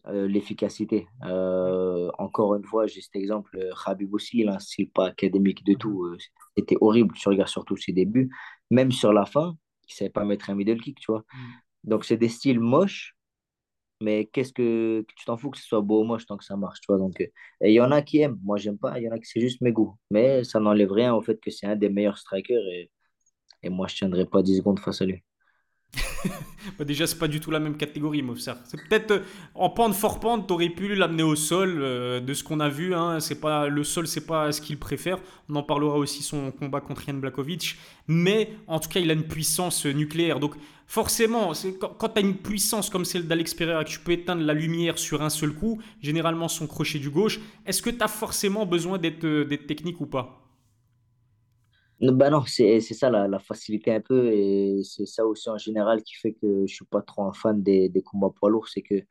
euh, 0.08 0.28
l'efficacité. 0.28 1.06
Euh, 1.24 2.10
encore 2.18 2.54
une 2.56 2.64
fois, 2.64 2.86
j'ai 2.86 3.00
cet 3.02 3.16
exemple, 3.16 3.56
euh, 3.58 3.72
Khabib 3.84 4.14
aussi, 4.14 4.38
il 4.40 4.48
a 4.48 4.54
un 4.56 4.58
style 4.60 4.90
pas 4.90 5.08
académique 5.08 5.62
Mhm. 5.68 5.76
tout. 5.78 6.04
euh, 6.06 6.18
C'était 6.56 6.76
horrible, 6.80 7.14
tu 7.16 7.28
regardes 7.28 7.48
surtout 7.50 7.76
ses 7.76 7.92
débuts. 7.92 8.30
Même 8.70 8.92
sur 8.92 9.12
la 9.12 9.26
fin, 9.26 9.56
il 9.88 9.94
savait 9.94 10.10
pas 10.10 10.24
mettre 10.24 10.50
un 10.50 10.54
middle 10.56 10.80
kick, 10.80 11.00
tu 11.00 11.12
vois. 11.12 11.24
Mhm. 11.32 11.60
Donc, 11.84 12.04
c'est 12.06 12.16
des 12.18 12.28
styles 12.30 12.60
moches 12.60 13.14
mais 14.00 14.26
qu'est-ce 14.26 14.52
que 14.52 15.04
tu 15.16 15.24
t'en 15.24 15.36
fous 15.38 15.50
que 15.50 15.58
ce 15.58 15.64
soit 15.66 15.80
beau 15.80 16.02
ou 16.02 16.04
moche 16.04 16.26
tant 16.26 16.36
que 16.36 16.44
ça 16.44 16.56
marche, 16.56 16.80
tu 16.80 16.86
vois. 16.88 16.98
Donc, 16.98 17.20
et 17.20 17.32
il 17.62 17.72
y 17.72 17.80
en 17.80 17.90
a 17.92 18.02
qui 18.02 18.18
aiment, 18.20 18.38
moi 18.44 18.58
j'aime 18.58 18.78
pas, 18.78 18.98
il 18.98 19.04
y 19.04 19.08
en 19.08 19.12
a 19.12 19.18
qui 19.18 19.26
c'est 19.26 19.40
juste 19.40 19.60
mes 19.62 19.72
goûts. 19.72 19.96
Mais 20.10 20.44
ça 20.44 20.60
n'enlève 20.60 20.92
rien 20.92 21.14
au 21.14 21.22
fait 21.22 21.40
que 21.40 21.50
c'est 21.50 21.66
un 21.66 21.76
des 21.76 21.88
meilleurs 21.88 22.18
strikers 22.18 22.66
et, 22.68 22.90
et 23.64 23.70
moi 23.70 23.88
je 23.88 23.96
tiendrai 23.96 24.26
pas 24.26 24.42
10 24.42 24.58
secondes 24.58 24.80
face 24.80 25.02
à 25.02 25.06
lui. 25.06 25.24
Bah 26.78 26.84
déjà, 26.84 27.06
c'est 27.06 27.18
pas 27.18 27.28
du 27.28 27.40
tout 27.40 27.50
la 27.50 27.60
même 27.60 27.76
catégorie, 27.76 28.22
Mofsar. 28.22 28.58
C'est 28.64 28.76
peut-être 28.88 29.10
euh, 29.12 29.20
en 29.54 29.70
pente 29.70 29.94
fort 29.94 30.20
pente, 30.20 30.46
t'aurais 30.46 30.68
pu 30.68 30.94
l'amener 30.94 31.22
au 31.22 31.36
sol. 31.36 31.78
Euh, 31.80 32.20
de 32.20 32.34
ce 32.34 32.44
qu'on 32.44 32.60
a 32.60 32.68
vu, 32.68 32.94
hein, 32.94 33.20
c'est 33.20 33.40
pas 33.40 33.68
le 33.68 33.84
sol, 33.84 34.06
c'est 34.06 34.26
pas 34.26 34.52
ce 34.52 34.60
qu'il 34.60 34.78
préfère. 34.78 35.18
On 35.48 35.56
en 35.56 35.62
parlera 35.62 35.96
aussi 35.96 36.22
son 36.22 36.50
combat 36.50 36.80
contre 36.80 37.08
Ian 37.08 37.14
Blakovic, 37.14 37.76
mais 38.08 38.52
en 38.66 38.80
tout 38.80 38.88
cas, 38.88 39.00
il 39.00 39.10
a 39.10 39.14
une 39.14 39.26
puissance 39.26 39.86
nucléaire. 39.86 40.40
Donc 40.40 40.54
forcément, 40.86 41.52
quand, 41.80 41.94
quand 41.98 42.08
tu 42.10 42.18
as 42.18 42.22
une 42.22 42.36
puissance 42.36 42.90
comme 42.90 43.04
celle 43.04 43.26
d'Alex 43.26 43.54
Pereira, 43.54 43.84
que 43.84 43.90
tu 43.90 44.00
peux 44.00 44.12
éteindre 44.12 44.42
la 44.42 44.54
lumière 44.54 44.98
sur 44.98 45.22
un 45.22 45.30
seul 45.30 45.52
coup, 45.52 45.80
généralement 46.02 46.48
son 46.48 46.66
crochet 46.66 46.98
du 46.98 47.10
gauche, 47.10 47.40
est-ce 47.64 47.82
que 47.82 47.90
tu 47.90 48.02
as 48.02 48.08
forcément 48.08 48.66
besoin 48.66 48.98
d'être 48.98 49.24
euh, 49.24 49.44
technique 49.66 50.00
ou 50.00 50.06
pas? 50.06 50.45
Bah 52.00 52.30
non, 52.30 52.44
c'est 52.46 52.80
ça 52.80 53.10
la, 53.10 53.26
la, 53.28 53.38
facilité 53.38 53.92
un 53.94 54.00
peu 54.00 54.32
et 54.32 54.82
c'est 54.84 55.06
ça 55.06 55.24
aussi 55.26 55.48
en 55.48 55.58
général 55.58 56.02
qui 56.02 56.14
fait 56.14 56.32
que 56.34 56.66
je 56.66 56.74
suis 56.74 56.84
pas 56.84 57.00
trop 57.02 57.24
un 57.24 57.32
fan 57.32 57.62
des, 57.62 57.88
des 57.88 58.02
combats 58.02 58.30
poids 58.30 58.50
lourds, 58.50 58.68
c'est 58.68 58.82
que 58.82 59.02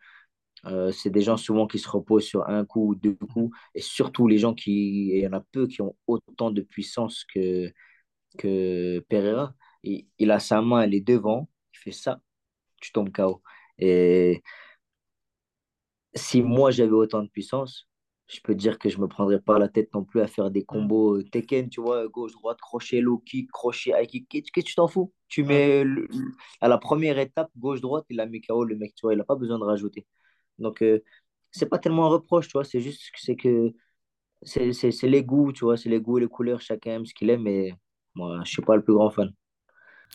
euh, 0.66 0.92
c'est 0.92 1.10
des 1.12 1.22
gens 1.22 1.38
souvent 1.38 1.68
qui 1.68 1.80
se 1.80 1.90
reposent 1.90 2.26
sur 2.26 2.48
un 2.50 2.66
coup 2.66 2.90
ou 2.90 2.96
deux 2.96 3.16
coups 3.16 3.56
et 3.76 3.82
surtout 3.82 4.28
les 4.28 4.40
gens 4.40 4.54
qui, 4.56 5.10
il 5.10 5.20
y 5.22 5.28
en 5.28 5.34
a 5.34 5.42
peu 5.42 5.68
qui 5.68 5.82
ont 5.82 5.96
autant 6.08 6.52
de 6.52 6.62
puissance 6.62 7.26
que, 7.34 7.72
que 8.38 9.00
Pereira. 9.10 9.56
Il, 9.84 10.08
il 10.20 10.32
a 10.32 10.40
sa 10.40 10.62
main, 10.62 10.82
elle 10.82 10.96
est 10.96 11.02
devant, 11.02 11.50
il 11.74 11.80
fait 11.80 11.92
ça, 11.92 12.22
tu 12.82 12.92
tombes 12.92 13.12
KO. 13.12 13.42
Et 13.80 14.44
si 16.16 16.42
moi 16.42 16.72
j'avais 16.72 16.92
autant 16.92 17.24
de 17.24 17.30
puissance, 17.30 17.88
je 18.28 18.40
peux 18.42 18.56
dire 18.56 18.80
que 18.80 18.90
je 18.90 18.98
me 19.00 19.08
prendrais 19.08 19.40
pas 19.40 19.60
la 19.60 19.68
tête 19.70 19.94
non 19.94 20.04
plus 20.04 20.22
à 20.22 20.28
faire 20.28 20.50
des 20.50 20.64
combos 20.66 21.18
euh, 21.18 21.24
Tekken, 21.24 21.70
tu 21.70 21.82
vois, 21.82 22.08
gauche, 22.08 22.32
droite, 22.34 22.60
crochet, 22.60 23.02
low 23.02 23.20
kick, 23.20 23.52
crochet, 23.52 23.92
high 23.92 24.08
kick. 24.08 24.28
Qu'est-ce 24.30 24.52
que 24.52 24.62
tu 24.62 24.76
t'en 24.76 24.88
fous? 24.88 25.14
Tu 25.28 25.44
mets 25.44 25.84
à 26.62 26.68
la 26.68 26.78
première 26.78 27.20
étape, 27.20 27.52
gauche, 27.58 27.82
droite, 27.82 28.06
il 28.10 28.20
a 28.20 28.26
mis 28.26 28.42
KO 28.42 28.64
le 28.66 28.76
mec, 28.76 28.96
tu 28.96 29.02
vois, 29.04 29.14
il 29.14 29.18
n'a 29.18 29.24
pas 29.24 29.36
besoin 29.36 29.60
de 29.60 29.64
rajouter. 29.64 30.06
Donc, 30.60 30.82
euh, 30.82 31.04
c'est 31.52 31.68
pas 31.68 31.80
tellement 31.80 32.06
un 32.08 32.10
reproche, 32.10 32.48
tu 32.48 32.54
vois, 32.54 32.64
c'est 32.66 32.82
juste 32.82 33.12
que 33.12 33.20
c'est 33.22 33.36
que 33.36 33.74
c'est 34.44 35.04
les 35.04 35.24
goûts, 35.24 35.52
tu 35.54 35.66
vois, 35.66 35.78
c'est 35.78 35.90
les 35.90 36.02
goûts 36.02 36.18
et 36.18 36.22
les 36.22 36.28
couleurs, 36.28 36.62
chacun 36.62 36.94
aime 36.96 37.06
ce 37.06 37.14
qu'il 37.14 37.30
aime, 37.30 37.44
mais 37.44 37.74
moi, 38.16 38.42
je 38.46 38.52
suis 38.52 38.62
pas 38.62 38.76
le 38.76 38.84
plus 38.84 38.94
grand 38.94 39.10
fan. 39.10 39.32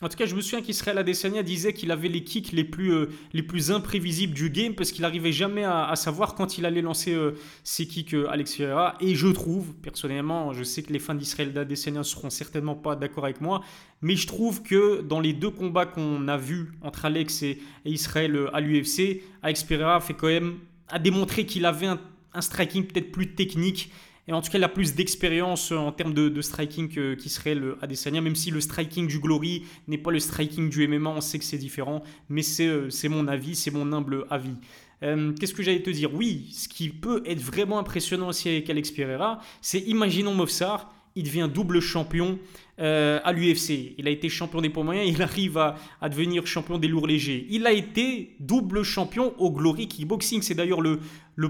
En 0.02 0.08
tout 0.08 0.16
cas, 0.16 0.24
je 0.24 0.34
me 0.34 0.40
souviens 0.40 0.62
qu'Israël 0.62 0.96
Adesanya 0.96 1.42
disait 1.42 1.74
qu'il 1.74 1.90
avait 1.90 2.08
les 2.08 2.24
kicks 2.24 2.52
les 2.52 2.64
plus, 2.64 2.94
euh, 2.94 3.10
les 3.34 3.42
plus 3.42 3.70
imprévisibles 3.70 4.32
du 4.32 4.48
game 4.48 4.74
parce 4.74 4.92
qu'il 4.92 5.02
n'arrivait 5.02 5.32
jamais 5.32 5.64
à, 5.64 5.94
savoir 5.94 6.34
quand 6.34 6.56
il 6.56 6.64
allait 6.64 6.80
lancer 6.80 7.12
euh, 7.12 7.32
ses 7.64 7.86
kicks 7.86 8.14
euh, 8.14 8.30
Alex 8.30 8.54
Ferreira. 8.54 8.96
Et 9.00 9.14
je 9.14 9.28
trouve, 9.28 9.74
personnellement, 9.74 10.54
je 10.54 10.62
sais 10.62 10.82
que 10.82 10.90
les 10.90 10.98
fans 10.98 11.14
d'Israël 11.14 11.56
Adesanya 11.56 11.98
ne 11.98 12.04
seront 12.04 12.30
certainement 12.30 12.74
pas 12.74 12.96
d'accord 12.96 13.24
avec 13.24 13.42
moi, 13.42 13.62
mais 14.00 14.16
je 14.16 14.26
trouve 14.26 14.62
que 14.62 15.02
dans 15.02 15.20
les 15.20 15.34
deux 15.34 15.50
combats 15.50 15.84
qu'on 15.84 16.28
a 16.28 16.38
vus 16.38 16.72
entre 16.80 17.04
Alex 17.04 17.42
et, 17.42 17.58
Israël 17.84 18.48
à 18.54 18.60
l'UFC, 18.60 19.22
Alex 19.42 19.64
Ferreira 19.64 20.00
fait 20.00 20.14
quand 20.14 20.28
même, 20.28 20.60
a 20.88 20.98
démontré 20.98 21.44
qu'il 21.44 21.66
avait 21.66 21.88
un 21.88 22.40
striking 22.40 22.86
peut-être 22.86 23.12
plus 23.12 23.34
technique 23.34 23.90
et 24.28 24.32
en 24.32 24.40
tout 24.42 24.50
cas, 24.50 24.58
il 24.58 24.64
a 24.64 24.68
plus 24.68 24.94
d'expérience 24.94 25.72
euh, 25.72 25.76
en 25.76 25.92
termes 25.92 26.14
de, 26.14 26.40
striking 26.40 26.88
qui 27.16 27.28
serait 27.28 27.54
le 27.54 27.78
Adesanya, 27.82 28.20
même 28.20 28.36
si 28.36 28.50
le 28.50 28.60
striking 28.60 29.06
du 29.06 29.18
Glory 29.18 29.64
n'est 29.88 29.98
pas 29.98 30.10
le 30.10 30.20
striking 30.20 30.68
du 30.70 30.86
MMA, 30.86 31.10
on 31.10 31.20
sait 31.20 31.38
que 31.38 31.44
c'est 31.44 31.58
différent, 31.58 32.02
mais 32.28 32.42
c'est 32.42 32.66
euh, 32.66 32.88
mon 33.08 33.26
avis, 33.28 33.56
c'est 33.56 33.70
mon 33.70 33.92
humble 33.92 34.26
avis. 34.30 34.54
Euh, 35.02 35.32
qu'est-ce 35.32 35.54
que 35.54 35.62
j'allais 35.62 35.82
te 35.82 35.90
dire? 35.90 36.14
Oui, 36.14 36.48
ce 36.52 36.68
qui 36.68 36.90
peut 36.90 37.22
être 37.26 37.40
vraiment 37.40 37.78
impressionnant 37.78 38.28
aussi 38.28 38.48
avec 38.48 38.68
Alex 38.68 38.90
Pereira, 38.90 39.40
c'est 39.62 39.80
imaginons 39.80 40.34
Mofsar, 40.34 40.92
il 41.16 41.24
devient 41.24 41.48
double 41.52 41.80
champion 41.80 42.38
euh, 42.80 43.20
à 43.24 43.32
l'UFC. 43.32 43.94
Il 43.98 44.08
a 44.08 44.10
été 44.10 44.30
champion 44.30 44.62
des 44.62 44.70
poids 44.70 44.84
moyens, 44.84 45.06
il 45.06 45.20
arrive 45.20 45.58
à, 45.58 46.08
devenir 46.08 46.46
champion 46.46 46.78
des 46.78 46.88
lourds 46.88 47.06
légers. 47.06 47.46
Il 47.50 47.66
a 47.66 47.72
été 47.72 48.36
double 48.40 48.82
champion 48.84 49.34
au 49.38 49.50
Glory 49.50 49.86
Kickboxing. 49.86 50.40
C'est 50.40 50.54
d'ailleurs 50.54 50.80
le, 50.80 50.98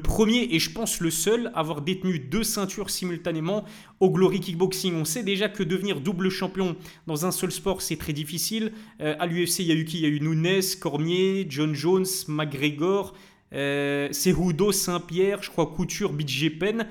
premier 0.02 0.48
et 0.50 0.58
je 0.58 0.70
pense 0.70 1.00
le 1.00 1.10
seul 1.10 1.52
à 1.54 1.60
avoir 1.60 1.82
détenu 1.82 2.18
deux 2.18 2.42
ceintures 2.42 2.90
simultanément 2.90 3.64
au 4.00 4.10
Glory 4.10 4.40
Kickboxing. 4.40 4.94
On 4.94 5.04
sait 5.04 5.22
déjà 5.22 5.48
que 5.48 5.62
devenir 5.62 6.00
double 6.00 6.30
champion 6.30 6.74
dans 7.06 7.26
un 7.26 7.30
seul 7.30 7.52
sport, 7.52 7.80
c'est 7.80 7.96
très 7.96 8.12
difficile. 8.12 8.72
Euh, 9.00 9.14
à 9.20 9.26
l'UFC, 9.26 9.60
il 9.60 9.66
y 9.66 9.72
a 9.72 9.76
eu 9.76 9.84
qui? 9.84 9.98
Il 9.98 10.02
y 10.02 10.06
a 10.06 10.08
eu 10.08 10.20
Nunes, 10.20 10.62
Cormier, 10.80 11.46
John 11.48 11.74
Jones, 11.74 12.06
McGregor, 12.26 13.14
euh, 13.52 14.08
Saint-Pierre, 14.12 15.42
je 15.42 15.50
crois 15.50 15.66
Couture, 15.66 16.12
Pen. 16.58 16.86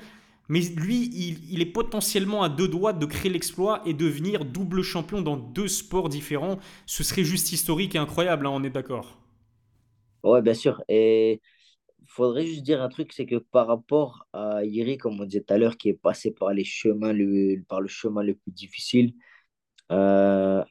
Mais 0.50 0.62
lui, 0.76 1.08
il, 1.48 1.62
est 1.62 1.72
potentiellement 1.72 2.42
à 2.42 2.48
deux 2.48 2.66
doigts 2.66 2.92
de 2.92 3.06
créer 3.06 3.30
l'exploit 3.30 3.82
et 3.86 3.94
devenir 3.94 4.44
double 4.44 4.82
champion 4.82 5.22
dans 5.22 5.36
deux 5.36 5.68
sports 5.68 6.08
différents. 6.08 6.58
Ce 6.86 7.04
serait 7.04 7.22
juste 7.22 7.52
historique 7.52 7.94
et 7.94 7.98
incroyable, 7.98 8.48
hein, 8.48 8.50
on 8.52 8.64
est 8.64 8.70
d'accord. 8.70 9.16
Ouais, 10.24 10.42
bien 10.42 10.54
sûr. 10.54 10.82
Et 10.88 11.40
il 12.00 12.06
faudrait 12.08 12.46
juste 12.46 12.62
dire 12.64 12.82
un 12.82 12.88
truc, 12.88 13.12
c'est 13.12 13.26
que 13.26 13.36
par 13.36 13.68
rapport 13.68 14.26
à 14.32 14.64
Iri, 14.64 14.98
comme 14.98 15.20
on 15.20 15.24
disait 15.24 15.42
tout 15.42 15.54
à 15.54 15.58
l'heure, 15.58 15.76
qui 15.76 15.88
est 15.88 15.94
passé 15.94 16.32
par 16.32 16.52
les 16.52 16.64
chemins 16.64 17.12
le, 17.12 17.62
par 17.68 17.80
le 17.80 17.86
chemin 17.88 18.24
le 18.24 18.34
plus 18.34 18.50
difficile, 18.52 19.14
euh, 19.92 20.64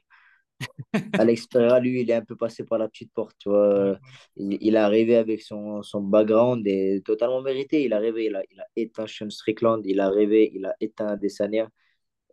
Alex 1.14 1.46
Pereira, 1.46 1.80
lui, 1.80 2.00
il 2.02 2.10
est 2.10 2.14
un 2.14 2.24
peu 2.24 2.36
passé 2.36 2.64
par 2.64 2.78
la 2.78 2.88
petite 2.88 3.12
porte, 3.12 3.36
tu 3.38 3.48
vois. 3.48 3.98
Il, 4.36 4.74
est 4.74 4.78
arrivé 4.78 5.16
avec 5.16 5.42
son, 5.42 5.82
son 5.82 6.00
background 6.00 6.66
et 6.66 7.02
totalement 7.04 7.42
mérité. 7.42 7.84
Il 7.84 7.92
est 7.92 7.94
arrivé, 7.94 8.26
il 8.26 8.36
a, 8.36 8.42
il 8.50 8.60
a 8.60 8.66
éteint 8.76 9.06
Sean 9.06 9.30
Strickland, 9.30 9.82
il 9.84 9.98
est 9.98 10.02
arrivé, 10.02 10.50
il 10.54 10.66
a 10.66 10.74
éteint 10.80 11.08
Adesanya. 11.08 11.68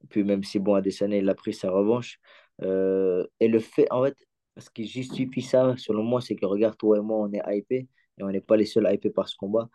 Puis 0.09 0.23
même 0.23 0.43
si, 0.43 0.59
bon, 0.59 0.75
Adesanya, 0.75 1.17
il 1.17 1.29
a 1.29 1.35
pris 1.35 1.53
sa 1.53 1.71
revanche. 1.71 2.19
Euh, 2.63 3.25
et 3.39 3.47
le 3.47 3.59
fait, 3.59 3.87
en 3.91 4.03
fait, 4.03 4.17
ce 4.57 4.69
qui 4.69 4.87
justifie 4.87 5.41
ça, 5.41 5.75
selon 5.77 6.03
moi, 6.03 6.21
c'est 6.21 6.35
que 6.35 6.45
regarde, 6.45 6.77
toi 6.77 6.97
et 6.97 7.01
moi, 7.01 7.17
on 7.19 7.31
est 7.33 7.41
hypés 7.47 7.87
et 8.17 8.23
on 8.23 8.29
n'est 8.29 8.41
pas 8.41 8.57
les 8.57 8.65
seuls 8.65 8.87
hypés 8.91 9.11
par 9.11 9.29
ce 9.29 9.35
combat. 9.35 9.69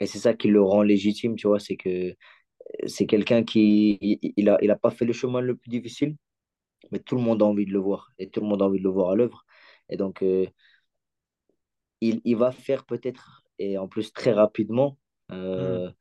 Et 0.00 0.06
c'est 0.06 0.18
ça 0.18 0.34
qui 0.34 0.48
le 0.48 0.62
rend 0.62 0.82
légitime, 0.82 1.36
tu 1.36 1.46
vois, 1.48 1.60
c'est 1.60 1.76
que 1.76 2.14
c'est 2.86 3.06
quelqu'un 3.06 3.44
qui 3.44 3.98
il, 4.36 4.48
a, 4.48 4.58
il 4.62 4.70
a 4.70 4.76
pas 4.76 4.90
fait 4.90 5.04
le 5.04 5.12
chemin 5.12 5.40
le 5.40 5.56
plus 5.56 5.70
difficile, 5.70 6.16
mais 6.94 7.00
tout 7.00 7.16
le 7.16 7.22
monde 7.22 7.42
a 7.42 7.46
envie 7.46 7.66
de 7.66 7.72
le 7.72 7.80
voir 7.80 8.12
et 8.18 8.30
tout 8.30 8.40
le 8.40 8.46
monde 8.46 8.62
a 8.62 8.66
envie 8.66 8.78
de 8.78 8.84
le 8.84 8.90
voir 8.90 9.10
à 9.10 9.16
l'œuvre. 9.16 9.44
Et 9.88 9.96
donc, 9.96 10.22
euh, 10.22 10.46
il, 12.00 12.20
il, 12.24 12.36
va 12.36 12.52
faire 12.52 12.84
peut-être, 12.86 13.42
et 13.58 13.78
en 13.78 13.88
plus 13.88 14.12
très 14.12 14.32
rapidement, 14.32 14.96
euh, 15.32 15.88
mm. 15.88 15.94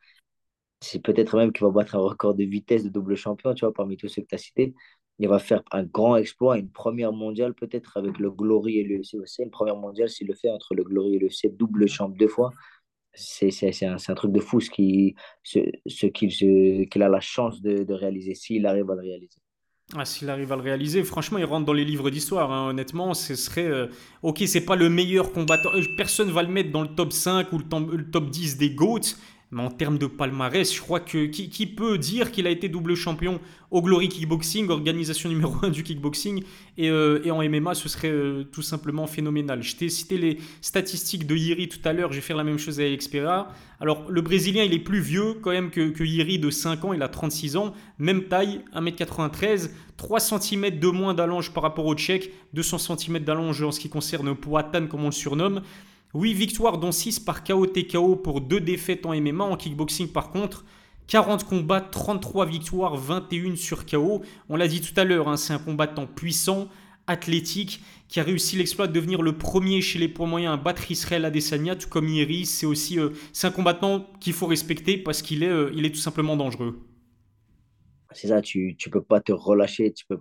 c'est 0.81 1.01
peut-être 1.01 1.35
même 1.35 1.51
qu'il 1.51 1.65
va 1.65 1.71
battre 1.71 1.95
un 1.95 1.99
record 1.99 2.35
de 2.35 2.43
vitesse 2.43 2.83
de 2.83 2.89
double 2.89 3.15
champion, 3.15 3.55
tu 3.55 3.65
vois, 3.65 3.73
parmi 3.73 3.97
tous 3.97 4.07
ceux 4.07 4.21
que 4.21 4.27
tu 4.27 4.35
as 4.35 4.37
cités. 4.37 4.75
Il 5.19 5.27
va 5.29 5.39
faire 5.39 5.63
un 5.71 5.83
grand 5.83 6.15
exploit, 6.15 6.57
une 6.59 6.69
première 6.71 7.11
mondiale 7.11 7.55
peut-être 7.55 7.97
avec 7.97 8.19
le 8.19 8.29
Glory 8.31 8.79
et 8.79 8.83
l'UFC 8.83 9.15
aussi. 9.15 9.41
Une 9.43 9.51
première 9.51 9.77
mondiale, 9.77 10.09
s'il 10.09 10.27
le 10.27 10.35
fait 10.35 10.49
entre 10.49 10.75
le 10.75 10.83
Glory 10.83 11.15
et 11.15 11.19
l'UFC, 11.19 11.55
double 11.55 11.87
champ 11.87 12.09
deux 12.09 12.27
fois. 12.27 12.51
C'est 13.15 13.51
un, 13.83 13.95
un, 13.95 14.15
truc 14.15 14.31
de 14.31 14.39
fou 14.39 14.59
ce 14.59 14.69
qu'il 14.71 15.15
ce, 15.43 15.59
ce 15.87 16.07
qu'il 16.07 17.03
a 17.03 17.09
la 17.09 17.19
chance 17.19 17.61
de, 17.61 17.83
de 17.83 17.93
réaliser, 17.93 18.35
s'il 18.35 18.65
arrive 18.67 18.89
à 18.91 18.95
le 18.95 19.01
réaliser. 19.01 19.39
Ah, 19.95 20.05
S'il 20.05 20.29
arrive 20.29 20.51
à 20.51 20.55
le 20.55 20.61
réaliser, 20.61 21.03
franchement, 21.03 21.37
il 21.37 21.45
rentre 21.45 21.65
dans 21.65 21.73
les 21.73 21.85
livres 21.85 22.09
d'histoire. 22.09 22.51
Hein. 22.51 22.69
Honnêtement, 22.69 23.13
ce 23.13 23.35
serait. 23.35 23.67
Euh, 23.67 23.87
ok, 24.23 24.41
c'est 24.47 24.65
pas 24.65 24.75
le 24.75 24.89
meilleur 24.89 25.31
combattant. 25.31 25.69
Euh, 25.75 25.83
personne 25.97 26.31
va 26.31 26.41
le 26.41 26.49
mettre 26.49 26.71
dans 26.71 26.81
le 26.81 26.87
top 26.87 27.13
5 27.13 27.51
ou 27.53 27.59
le, 27.59 27.97
le 27.97 28.09
top 28.09 28.29
10 28.29 28.57
des 28.57 28.71
GOATs. 28.71 29.17
Mais 29.53 29.61
en 29.61 29.69
termes 29.69 29.99
de 29.99 30.07
palmarès, 30.07 30.73
je 30.73 30.81
crois 30.81 30.99
que 30.99 31.27
qui, 31.27 31.67
peut 31.67 31.99
dire 31.99 32.31
qu'il 32.31 32.47
a 32.47 32.49
été 32.49 32.69
double 32.69 32.95
champion 32.95 33.39
au 33.69 33.81
Glory 33.83 34.09
Kickboxing, 34.09 34.69
organisation 34.69 35.29
numéro 35.29 35.53
1 35.61 35.69
du 35.69 35.83
kickboxing, 35.83 36.43
et, 36.77 36.89
euh, 36.89 37.21
en 37.31 37.47
MMA, 37.47 37.75
ce 37.75 37.87
serait 37.87 38.09
euh, 38.09 38.43
tout 38.43 38.63
simplement 38.63 39.05
phénoménal. 39.05 39.61
Je 39.61 39.75
t'ai 39.75 39.89
cité 39.89 40.17
les 40.17 40.39
statistiques 40.61 41.27
de 41.27 41.35
Yiri 41.35 41.69
tout 41.69 41.79
à 41.85 41.93
l'heure, 41.93 42.11
je 42.11 42.15
vais 42.15 42.21
faire 42.21 42.37
la 42.37 42.43
même 42.43 42.57
chose 42.57 42.79
avec 42.79 42.93
Expera. 42.93 43.49
Alors, 43.79 44.09
le 44.09 44.21
Brésilien, 44.21 44.63
il 44.63 44.73
est 44.73 44.79
plus 44.79 45.01
vieux 45.01 45.35
quand 45.41 45.51
même 45.51 45.69
que, 45.69 45.89
que 45.89 46.03
Yiri 46.03 46.39
de 46.39 46.49
5 46.49 46.85
ans, 46.85 46.93
il 46.93 47.03
a 47.03 47.07
36 47.07 47.55
ans, 47.55 47.73
même 47.99 48.23
taille, 48.23 48.61
1m93, 48.75 49.69
3 49.97 50.19
cm 50.19 50.79
de 50.79 50.87
moins 50.87 51.13
d'allonge 51.13 51.51
par 51.53 51.61
rapport 51.61 51.85
au 51.85 51.93
Tchèque, 51.93 52.31
200 52.53 52.97
cm 52.97 53.19
d'allonge 53.19 53.61
en 53.61 53.71
ce 53.71 53.79
qui 53.79 53.89
concerne 53.89 54.35
Poatan, 54.35 54.87
comme 54.87 55.03
on 55.03 55.07
le 55.07 55.11
surnomme. 55.11 55.61
8 56.15 56.33
victoires, 56.33 56.77
dont 56.77 56.91
6 56.91 57.19
par 57.19 57.43
KO 57.43 57.65
TKO 57.65 58.15
pour 58.15 58.41
2 58.41 58.59
défaites 58.59 59.05
en 59.05 59.15
MMA. 59.19 59.43
En 59.43 59.57
kickboxing, 59.57 60.09
par 60.09 60.29
contre, 60.29 60.63
40 61.07 61.43
combats, 61.43 61.81
33 61.81 62.45
victoires, 62.45 62.95
21 62.95 63.55
sur 63.55 63.85
KO. 63.85 64.21
On 64.49 64.55
l'a 64.55 64.67
dit 64.67 64.81
tout 64.81 64.99
à 64.99 65.03
l'heure, 65.03 65.27
hein, 65.27 65.37
c'est 65.37 65.53
un 65.53 65.59
combattant 65.59 66.05
puissant, 66.05 66.69
athlétique, 67.07 67.81
qui 68.07 68.19
a 68.19 68.23
réussi 68.23 68.55
l'exploit 68.55 68.87
de 68.87 68.93
devenir 68.93 69.21
le 69.21 69.37
premier 69.37 69.81
chez 69.81 69.99
les 69.99 70.07
poids 70.07 70.27
moyens 70.27 70.53
à 70.53 70.57
battre 70.57 70.89
Israël 70.91 71.25
Adesanya, 71.25 71.75
tout 71.75 71.89
comme 71.89 72.07
Iri. 72.07 72.45
C'est 72.45 72.65
aussi 72.65 72.99
euh, 72.99 73.09
c'est 73.33 73.47
un 73.47 73.51
combattant 73.51 74.07
qu'il 74.19 74.33
faut 74.33 74.47
respecter 74.47 74.97
parce 74.97 75.21
qu'il 75.21 75.43
est, 75.43 75.49
euh, 75.49 75.71
il 75.75 75.85
est 75.85 75.91
tout 75.91 75.99
simplement 75.99 76.37
dangereux. 76.37 76.79
C'est 78.11 78.27
ça, 78.27 78.43
tu 78.43 78.77
ne 78.85 78.91
peux 78.91 79.01
pas 79.01 79.19
te 79.19 79.31
relâcher. 79.31 79.91
Tu 79.91 80.05
peux, 80.05 80.19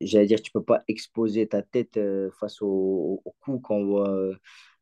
j'allais 0.00 0.26
dire, 0.26 0.40
tu 0.40 0.50
peux 0.50 0.62
pas 0.62 0.80
exposer 0.88 1.46
ta 1.46 1.60
tête 1.60 1.98
euh, 1.98 2.30
face 2.40 2.62
au, 2.62 3.20
au 3.22 3.34
coup 3.40 3.58
qu'on 3.58 3.84
voit 3.84 4.30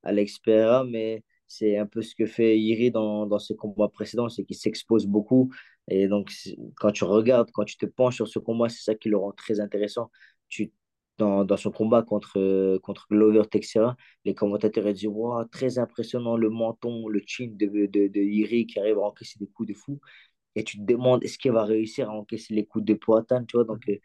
Alex 0.03 0.39
Pereira, 0.39 0.85
mais 0.85 1.23
c'est 1.47 1.77
un 1.79 1.87
peu 1.87 2.03
ce 2.03 2.15
que 2.15 2.27
fait 2.27 2.59
Iri 2.59 2.91
dans, 2.91 3.27
dans 3.27 3.39
ses 3.39 3.57
combats 3.57 3.89
précédents, 3.89 4.29
c'est 4.29 4.45
qu'il 4.45 4.57
s'expose 4.57 5.07
beaucoup. 5.07 5.51
Et 5.89 6.09
donc, 6.09 6.33
quand 6.77 6.93
tu 6.93 7.05
regardes, 7.05 7.51
quand 7.53 7.65
tu 7.65 7.77
te 7.79 7.87
penches 7.87 8.17
sur 8.17 8.29
ce 8.29 8.39
combat, 8.39 8.69
c'est 8.69 8.83
ça 8.83 8.95
qui 8.95 9.09
le 9.09 9.17
rend 9.17 9.33
très 9.33 9.61
intéressant. 9.61 10.11
Tu 10.49 10.73
dans, 11.19 11.45
dans, 11.45 11.57
son 11.57 11.71
combat 11.73 12.03
contre, 12.03 12.79
contre 12.79 13.07
Glover 13.11 13.43
Texera, 13.51 13.97
les 14.25 14.35
commentateurs 14.35 14.87
ont 14.87 14.93
dit 14.93 15.09
wow, 15.09 15.45
très 15.47 15.79
impressionnant 15.79 16.37
le 16.37 16.49
menton, 16.51 17.09
le 17.09 17.21
chin 17.27 17.49
de, 17.53 17.67
de, 17.67 18.09
de 18.09 18.21
Iri 18.21 18.67
qui 18.67 18.79
arrive 18.79 18.99
à 18.99 19.03
encaisser 19.03 19.39
des 19.39 19.49
coups 19.49 19.69
de 19.69 19.75
fou. 19.75 20.01
Et 20.55 20.65
tu 20.65 20.79
te 20.79 20.85
demandes 20.85 21.25
est-ce 21.25 21.39
qu'il 21.39 21.53
va 21.53 21.65
réussir 21.65 22.11
à 22.11 22.15
encaisser 22.15 22.55
les 22.55 22.67
coups 22.67 22.85
de 22.85 22.95
Poatan, 22.95 23.45
tu 23.45 23.57
vois? 23.57 23.65
Donc, 23.65 23.89
euh, 23.89 23.97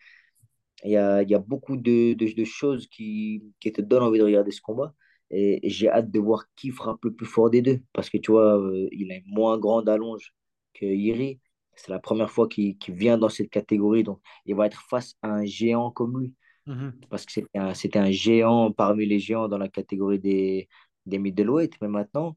il 0.83 0.91
y 0.91 0.97
a, 0.97 1.23
y 1.23 1.35
a, 1.35 1.39
beaucoup 1.39 1.77
de, 1.77 2.13
de, 2.13 2.35
de, 2.35 2.43
choses 2.45 2.87
qui, 2.87 3.43
qui 3.59 3.71
te 3.71 3.81
donnent 3.81 4.03
envie 4.03 4.19
de 4.19 4.23
regarder 4.23 4.51
ce 4.51 4.61
combat. 4.61 4.93
Et, 5.33 5.59
j'ai 5.63 5.89
hâte 5.89 6.11
de 6.11 6.19
voir 6.19 6.45
qui 6.55 6.71
frappe 6.71 7.03
le 7.05 7.13
plus 7.13 7.25
fort 7.25 7.49
des 7.49 7.61
deux. 7.61 7.81
Parce 7.93 8.09
que 8.09 8.17
tu 8.17 8.31
vois, 8.31 8.57
euh, 8.59 8.87
il 8.91 9.11
a 9.11 9.15
une 9.15 9.27
moins 9.27 9.57
grande 9.57 9.89
allonge 9.89 10.33
que 10.73 10.85
Iri. 10.85 11.39
C'est 11.75 11.89
la 11.89 11.99
première 11.99 12.29
fois 12.29 12.47
qu'il 12.47 12.77
vient 12.89 13.17
dans 13.17 13.29
cette 13.29 13.49
catégorie. 13.49 14.03
Donc, 14.03 14.21
il 14.45 14.55
va 14.55 14.67
être 14.67 14.81
face 14.89 15.15
à 15.21 15.29
un 15.33 15.45
géant 15.45 15.91
comme 15.91 16.19
lui. 16.19 16.33
Mhm. 16.67 16.93
Parce 17.09 17.25
que 17.25 17.31
c'était 17.73 17.99
un, 17.99 18.03
un, 18.03 18.11
géant 18.11 18.71
parmi 18.71 19.05
les 19.05 19.19
géants 19.19 19.47
dans 19.47 19.57
la 19.57 19.69
catégorie 19.69 20.19
des, 20.19 20.69
des 21.05 21.17
middleweight. 21.17 21.73
Mais 21.81 21.87
maintenant, 21.87 22.35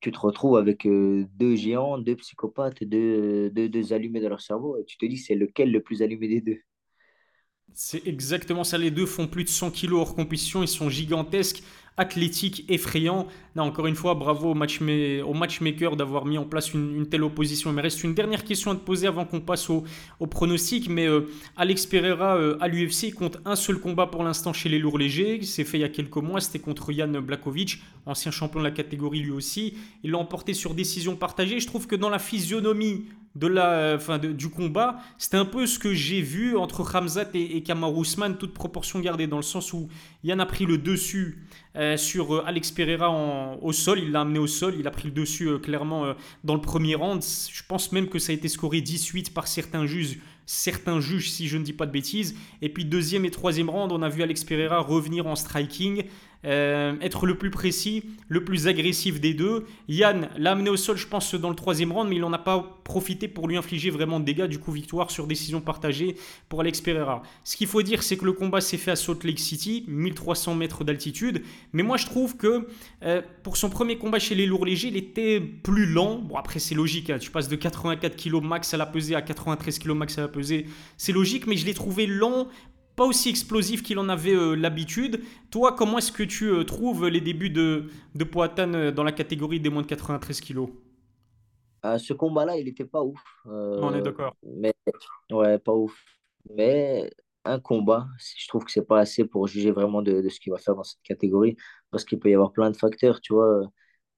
tu 0.00 0.12
te 0.12 0.18
retrouves 0.18 0.56
avec 0.56 0.86
euh, 0.86 1.26
deux 1.34 1.56
géants, 1.56 1.98
deux 1.98 2.16
psychopathes, 2.16 2.84
deux, 2.84 3.50
deux, 3.50 3.68
deux 3.68 3.92
allumés 3.92 4.20
dans 4.20 4.28
leur 4.28 4.40
cerveau. 4.40 4.76
Et 4.78 4.84
tu 4.84 4.96
te 4.98 5.06
dis, 5.06 5.16
c'est 5.16 5.34
lequel 5.34 5.70
le 5.72 5.82
plus 5.82 6.02
allumé 6.02 6.28
des 6.28 6.40
deux? 6.40 6.60
C'est 7.74 8.06
exactement 8.06 8.64
ça. 8.64 8.78
Les 8.78 8.90
deux 8.90 9.06
font 9.06 9.26
plus 9.26 9.44
de 9.44 9.48
100 9.48 9.70
kilos 9.70 10.00
hors 10.00 10.14
compétition. 10.14 10.62
Ils 10.62 10.68
sont 10.68 10.88
gigantesques 10.88 11.62
athlétique, 11.98 12.64
effrayant. 12.68 13.26
encore 13.56 13.88
une 13.88 13.96
fois, 13.96 14.14
bravo 14.14 14.52
au, 14.52 14.54
match 14.54 14.80
au 14.80 15.34
matchmaker 15.34 15.96
d'avoir 15.96 16.24
mis 16.24 16.38
en 16.38 16.44
place 16.44 16.72
une, 16.72 17.06
telle 17.08 17.24
opposition. 17.24 17.70
Il 17.70 17.76
me 17.76 17.82
reste 17.82 18.04
une 18.04 18.14
dernière 18.14 18.44
question 18.44 18.70
à 18.70 18.74
te 18.76 18.80
poser 18.80 19.08
avant 19.08 19.24
qu'on 19.24 19.40
passe 19.40 19.68
au, 19.68 19.84
pronostic. 20.30 20.88
Mais 20.88 21.06
euh, 21.06 21.28
Alex 21.56 21.86
Pereira 21.86 22.36
euh, 22.36 22.56
à 22.60 22.68
l'UFC 22.68 23.12
compte 23.12 23.38
un 23.44 23.56
seul 23.56 23.78
combat 23.78 24.06
pour 24.06 24.22
l'instant 24.22 24.52
chez 24.52 24.68
les 24.68 24.78
lourds 24.78 24.98
légers. 24.98 25.40
C'est 25.42 25.64
fait 25.64 25.78
il 25.78 25.80
y 25.82 25.84
a 25.84 25.88
quelques 25.88 26.16
mois. 26.16 26.40
C'était 26.40 26.60
contre 26.60 26.92
Jan 26.92 27.08
Blakovic, 27.08 27.82
ancien 28.06 28.30
champion 28.30 28.60
de 28.60 28.64
la 28.64 28.70
catégorie 28.70 29.20
lui 29.20 29.32
aussi. 29.32 29.74
Il 30.04 30.12
l'a 30.12 30.18
emporté 30.18 30.54
sur 30.54 30.74
décision 30.74 31.16
partagée. 31.16 31.58
Je 31.58 31.66
trouve 31.66 31.88
que 31.88 31.96
dans 31.96 32.10
la 32.10 32.20
physionomie 32.20 33.06
de 33.34 33.46
la, 33.46 33.94
enfin 33.96 34.18
du 34.18 34.48
combat, 34.48 34.98
c'était 35.16 35.36
un 35.36 35.44
peu 35.44 35.66
ce 35.66 35.78
que 35.78 35.94
j'ai 35.94 36.22
vu 36.22 36.56
entre 36.56 36.82
Ramzat 36.82 37.28
et, 37.34 37.56
et 37.56 37.62
Kamar 37.62 37.96
Ousmane, 37.96 38.36
toute 38.36 38.52
proportion 38.52 38.98
gardée, 39.00 39.26
dans 39.26 39.36
le 39.36 39.42
sens 39.42 39.72
où 39.72 39.88
Yann 40.24 40.40
a 40.40 40.46
pris 40.46 40.66
le 40.66 40.78
dessus 40.78 41.46
euh, 41.76 41.96
sur 41.96 42.34
euh, 42.34 42.44
Alex 42.46 42.70
Pereira 42.70 43.10
au 43.60 43.72
sol, 43.72 44.00
il 44.00 44.10
l'a 44.10 44.22
amené 44.22 44.38
au 44.38 44.46
sol, 44.46 44.74
il 44.78 44.86
a 44.86 44.90
pris 44.90 45.04
le 45.04 45.10
dessus 45.12 45.48
euh, 45.48 45.58
clairement 45.58 46.14
dans 46.44 46.54
le 46.54 46.60
premier 46.60 46.94
round. 46.94 47.22
Je 47.22 47.62
pense 47.66 47.92
même 47.92 48.08
que 48.08 48.18
ça 48.18 48.32
a 48.32 48.34
été 48.34 48.48
scoré 48.48 48.80
18 48.80 49.34
par 49.34 49.46
certains 49.46 49.86
juges, 49.86 50.18
certains 50.46 51.00
juges 51.00 51.30
si 51.30 51.46
je 51.46 51.58
ne 51.58 51.64
dis 51.64 51.72
pas 51.72 51.86
de 51.86 51.92
bêtises. 51.92 52.36
Et 52.62 52.68
puis 52.68 52.84
deuxième 52.84 53.24
et 53.24 53.30
troisième 53.30 53.70
round, 53.70 53.92
on 53.92 54.02
a 54.02 54.08
vu 54.08 54.22
Alex 54.22 54.44
Pereira 54.44 54.80
revenir 54.80 55.26
en 55.26 55.36
striking. 55.36 56.04
Euh, 56.44 56.94
être 57.00 57.26
le 57.26 57.36
plus 57.36 57.50
précis, 57.50 58.04
le 58.28 58.44
plus 58.44 58.68
agressif 58.68 59.20
des 59.20 59.34
deux. 59.34 59.66
Yann 59.88 60.28
l'a 60.36 60.52
amené 60.52 60.70
au 60.70 60.76
sol, 60.76 60.96
je 60.96 61.06
pense, 61.06 61.34
dans 61.34 61.50
le 61.50 61.56
troisième 61.56 61.90
round, 61.90 62.08
mais 62.08 62.16
il 62.16 62.20
n'en 62.20 62.32
a 62.32 62.38
pas 62.38 62.80
profité 62.84 63.26
pour 63.26 63.48
lui 63.48 63.56
infliger 63.56 63.90
vraiment 63.90 64.20
de 64.20 64.24
dégâts. 64.24 64.46
Du 64.46 64.58
coup, 64.58 64.70
victoire 64.70 65.10
sur 65.10 65.26
décision 65.26 65.60
partagée 65.60 66.14
pour 66.48 66.60
Alex 66.60 66.80
Pereira. 66.80 67.22
Ce 67.42 67.56
qu'il 67.56 67.66
faut 67.66 67.82
dire, 67.82 68.02
c'est 68.02 68.16
que 68.16 68.24
le 68.24 68.32
combat 68.32 68.60
s'est 68.60 68.76
fait 68.76 68.92
à 68.92 68.96
Salt 68.96 69.24
Lake 69.24 69.40
City, 69.40 69.84
1300 69.88 70.54
mètres 70.54 70.84
d'altitude. 70.84 71.42
Mais 71.72 71.82
moi, 71.82 71.96
je 71.96 72.06
trouve 72.06 72.36
que 72.36 72.68
euh, 73.02 73.20
pour 73.42 73.56
son 73.56 73.68
premier 73.68 73.98
combat 73.98 74.20
chez 74.20 74.36
les 74.36 74.46
lourds 74.46 74.64
légers, 74.64 74.88
il 74.88 74.96
était 74.96 75.40
plus 75.40 75.86
lent. 75.86 76.18
Bon, 76.18 76.36
après, 76.36 76.60
c'est 76.60 76.76
logique. 76.76 77.10
Hein. 77.10 77.18
tu 77.18 77.30
passes 77.30 77.48
de 77.48 77.56
84 77.56 78.16
kg 78.16 78.42
max 78.42 78.72
à 78.74 78.76
la 78.76 78.86
pesée 78.86 79.16
à 79.16 79.22
93 79.22 79.78
kg 79.80 79.90
max 79.90 80.16
à 80.18 80.22
la 80.22 80.28
pesée. 80.28 80.66
C'est 80.96 81.12
logique, 81.12 81.48
mais 81.48 81.56
je 81.56 81.66
l'ai 81.66 81.74
trouvé 81.74 82.06
lent 82.06 82.46
pas 82.98 83.06
aussi 83.06 83.28
explosif 83.30 83.84
qu'il 83.84 83.98
en 84.00 84.08
avait 84.08 84.34
euh, 84.34 84.56
l'habitude. 84.56 85.22
Toi, 85.52 85.72
comment 85.72 85.98
est-ce 85.98 86.10
que 86.10 86.24
tu 86.24 86.50
euh, 86.50 86.64
trouves 86.64 87.06
les 87.06 87.20
débuts 87.20 87.48
de, 87.48 87.86
de 88.16 88.24
Poatan 88.24 88.74
euh, 88.74 88.90
dans 88.90 89.04
la 89.04 89.12
catégorie 89.12 89.60
des 89.60 89.70
moins 89.70 89.82
de 89.82 89.86
93 89.86 90.40
kilos? 90.40 90.68
Ce 91.84 92.12
combat-là, 92.12 92.56
il 92.58 92.64
n'était 92.64 92.84
pas 92.84 93.02
ouf. 93.02 93.22
On 93.46 93.94
est 93.94 94.02
d'accord. 94.02 94.34
Mais 94.42 94.74
ouais, 95.30 95.60
pas 95.60 95.72
ouf. 95.72 95.96
Mais 96.50 97.08
un 97.44 97.60
combat, 97.60 98.08
je 98.36 98.48
trouve 98.48 98.64
que 98.64 98.72
c'est 98.72 98.86
pas 98.86 98.98
assez 98.98 99.24
pour 99.24 99.46
juger 99.46 99.70
vraiment 99.70 100.02
de, 100.02 100.20
de 100.20 100.28
ce 100.28 100.40
qu'il 100.40 100.52
va 100.52 100.58
faire 100.58 100.74
dans 100.74 100.82
cette 100.82 101.00
catégorie, 101.02 101.56
parce 101.92 102.04
qu'il 102.04 102.18
peut 102.18 102.30
y 102.30 102.34
avoir 102.34 102.52
plein 102.52 102.70
de 102.70 102.76
facteurs, 102.76 103.20
tu 103.20 103.32
vois. 103.32 103.62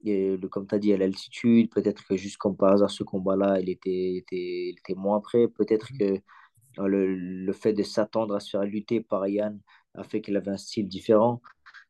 Et 0.04 0.38
le, 0.38 0.48
comme 0.48 0.66
tu 0.66 0.74
as 0.74 0.78
dit, 0.78 0.92
à 0.94 0.96
l'altitude, 0.96 1.70
peut-être 1.70 2.02
que 2.08 2.16
juste 2.16 2.38
comme 2.38 2.56
par 2.56 2.72
hasard, 2.72 2.90
ce 2.90 3.04
combat-là, 3.04 3.60
il 3.60 3.68
était, 3.68 4.14
était, 4.16 4.70
il 4.70 4.76
était 4.78 4.94
moins 4.94 5.20
prêt. 5.20 5.46
Peut-être 5.46 5.92
mmh. 5.92 5.98
que 5.98 6.20
le, 6.88 7.14
le 7.14 7.52
fait 7.52 7.72
de 7.72 7.82
s'attendre 7.82 8.34
à 8.34 8.40
se 8.40 8.50
faire 8.50 8.64
lutter 8.64 9.00
par 9.00 9.26
Yann 9.26 9.60
a 9.94 10.04
fait 10.04 10.20
qu'il 10.20 10.36
avait 10.36 10.50
un 10.50 10.56
style 10.56 10.88
différent. 10.88 11.40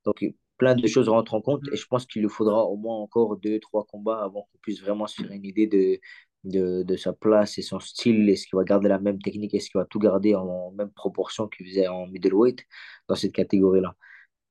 Donc, 0.04 0.24
plein 0.58 0.74
de 0.74 0.86
choses 0.86 1.08
rentrent 1.08 1.34
en 1.34 1.40
compte 1.40 1.62
et 1.72 1.76
je 1.76 1.86
pense 1.86 2.06
qu'il 2.06 2.22
lui 2.22 2.28
faudra 2.28 2.64
au 2.64 2.76
moins 2.76 2.96
encore 2.98 3.36
deux, 3.38 3.58
trois 3.60 3.84
combats 3.86 4.22
avant 4.22 4.42
qu'on 4.42 4.58
puisse 4.60 4.80
vraiment 4.82 5.06
se 5.06 5.22
faire 5.22 5.32
une 5.32 5.44
idée 5.44 5.66
de, 5.66 5.98
de, 6.44 6.82
de, 6.82 6.96
sa 6.96 7.12
place 7.12 7.58
et 7.58 7.62
son 7.62 7.80
style. 7.80 8.28
Est-ce 8.28 8.46
qu'il 8.46 8.56
va 8.56 8.64
garder 8.64 8.88
la 8.88 8.98
même 8.98 9.20
technique? 9.20 9.54
Est-ce 9.54 9.70
qu'il 9.70 9.78
va 9.78 9.86
tout 9.86 9.98
garder 9.98 10.34
en 10.34 10.70
même 10.72 10.90
proportion 10.90 11.48
qu'il 11.48 11.66
faisait 11.66 11.88
en 11.88 12.06
middleweight 12.06 12.64
dans 13.08 13.14
cette 13.14 13.32
catégorie-là? 13.32 13.96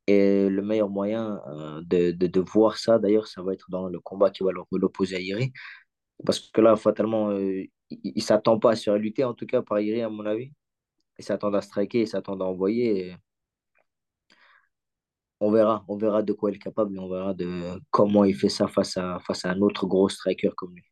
Et 0.07 0.49
le 0.49 0.61
meilleur 0.63 0.89
moyen 0.89 1.39
euh, 1.47 1.81
de, 1.85 2.11
de, 2.11 2.27
de, 2.27 2.39
voir 2.39 2.77
ça, 2.77 2.97
d'ailleurs, 2.99 3.27
ça 3.27 3.43
va 3.43 3.53
être 3.53 3.69
dans 3.69 3.87
le 3.87 3.99
combat 3.99 4.31
qui 4.31 4.43
va 4.43 4.51
l'opposer 4.71 5.15
à 5.17 5.19
Iri. 5.19 5.53
Parce 6.25 6.39
que 6.39 6.61
là, 6.61 6.75
fatalement, 6.75 7.29
euh, 7.31 7.63
il 7.89 8.13
ne 8.15 8.21
s'attend 8.21 8.59
pas 8.59 8.71
à 8.71 8.75
se 8.75 8.91
lutter, 8.91 9.23
en 9.23 9.33
tout 9.33 9.45
cas, 9.45 9.61
par 9.61 9.79
Iri, 9.79 10.01
à 10.01 10.09
mon 10.09 10.25
avis. 10.25 10.51
Il 11.17 11.25
s'attend 11.25 11.53
à 11.53 11.61
striker, 11.61 12.01
il 12.01 12.07
s'attend 12.07 12.39
à 12.39 12.43
envoyer. 12.43 13.15
On 15.41 15.51
verra, 15.51 15.85
on 15.87 15.97
verra 15.97 16.21
de 16.21 16.33
quoi 16.33 16.51
il 16.51 16.55
est 16.55 16.59
capable 16.59 16.95
et 16.95 16.99
on 16.99 17.09
verra 17.09 17.33
de 17.33 17.79
comment 17.91 18.25
il 18.25 18.35
fait 18.35 18.49
ça 18.49 18.67
face 18.67 18.97
à, 18.97 19.19
face 19.19 19.45
à 19.45 19.51
un 19.51 19.61
autre 19.61 19.87
gros 19.87 20.09
striker 20.09 20.51
comme 20.55 20.75
lui. 20.75 20.83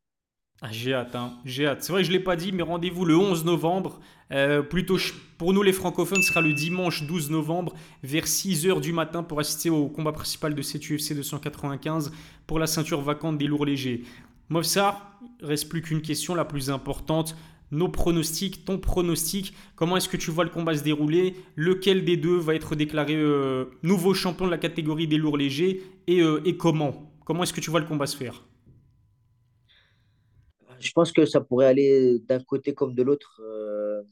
Ah, 0.61 0.69
j'ai 0.71 0.93
hâte, 0.95 1.13
hein. 1.15 1.37
j'ai 1.45 1.67
hâte. 1.67 1.83
C'est 1.83 1.91
vrai 1.91 2.01
que 2.01 2.07
je 2.07 2.11
ne 2.11 2.17
l'ai 2.17 2.23
pas 2.23 2.35
dit, 2.35 2.51
mais 2.51 2.63
rendez-vous 2.63 3.05
le 3.05 3.15
11 3.15 3.45
novembre. 3.45 3.99
Euh, 4.31 4.63
plutôt 4.63 4.97
pour 5.37 5.53
nous 5.53 5.61
les 5.61 5.71
francophones, 5.71 6.23
ce 6.23 6.29
sera 6.29 6.41
le 6.41 6.51
dimanche 6.51 7.03
12 7.03 7.29
novembre 7.29 7.75
vers 8.01 8.25
6h 8.25 8.81
du 8.81 8.91
matin 8.91 9.21
pour 9.21 9.39
assister 9.39 9.69
au 9.69 9.87
combat 9.87 10.11
principal 10.11 10.55
de 10.55 10.61
cette 10.63 10.81
UFC 10.89 11.13
295 11.13 12.11
pour 12.47 12.57
la 12.57 12.65
ceinture 12.65 13.01
vacante 13.01 13.37
des 13.37 13.45
lourds 13.45 13.65
légers. 13.65 14.03
Mofsar, 14.49 15.19
reste 15.41 15.69
plus 15.69 15.81
qu'une 15.81 16.01
question 16.01 16.35
la 16.35 16.45
plus 16.45 16.69
importante. 16.69 17.35
Nos 17.69 17.89
pronostics, 17.89 18.63
ton 18.63 18.79
pronostic, 18.79 19.53
comment 19.75 19.97
est-ce 19.97 20.07
que 20.07 20.15
tu 20.15 20.31
vois 20.31 20.45
le 20.45 20.49
combat 20.49 20.75
se 20.75 20.83
dérouler? 20.83 21.35
Lequel 21.57 22.05
des 22.05 22.15
deux 22.15 22.37
va 22.37 22.55
être 22.55 22.75
déclaré 22.75 23.15
euh, 23.15 23.65
nouveau 23.83 24.13
champion 24.13 24.45
de 24.45 24.51
la 24.51 24.57
catégorie 24.57 25.07
des 25.07 25.17
lourds 25.17 25.35
légers? 25.35 25.83
Et, 26.07 26.21
euh, 26.21 26.41
et 26.45 26.55
comment? 26.55 27.11
Comment 27.25 27.43
est-ce 27.43 27.51
que 27.51 27.59
tu 27.59 27.69
vois 27.69 27.81
le 27.81 27.85
combat 27.85 28.07
se 28.07 28.15
faire? 28.15 28.47
Je 30.79 30.91
pense 30.91 31.11
que 31.11 31.25
ça 31.25 31.41
pourrait 31.41 31.65
aller 31.65 32.19
d'un 32.19 32.39
côté 32.39 32.73
comme 32.73 32.93
de 32.93 33.03
l'autre, 33.03 33.41
euh, 33.43 34.03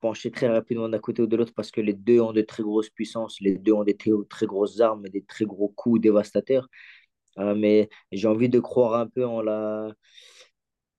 pencher 0.00 0.30
très 0.30 0.48
rapidement 0.48 0.88
d'un 0.88 0.98
côté 0.98 1.22
ou 1.22 1.26
de 1.26 1.36
l'autre 1.36 1.52
parce 1.56 1.70
que 1.70 1.80
les 1.80 1.94
deux 1.94 2.20
ont 2.20 2.32
de 2.32 2.42
très 2.42 2.62
grosses 2.62 2.90
puissances, 2.90 3.40
les 3.40 3.56
deux 3.56 3.72
ont 3.72 3.84
des 3.84 3.96
très, 3.96 4.10
très 4.28 4.46
grosses 4.46 4.80
armes 4.80 5.06
et 5.06 5.10
des 5.10 5.22
très 5.22 5.46
gros 5.46 5.68
coups 5.68 6.00
dévastateurs. 6.00 6.68
Euh, 7.38 7.54
mais 7.54 7.88
j'ai 8.12 8.28
envie 8.28 8.48
de 8.48 8.60
croire 8.60 8.94
un 8.94 9.06
peu 9.06 9.26
en 9.26 9.40
la, 9.42 9.92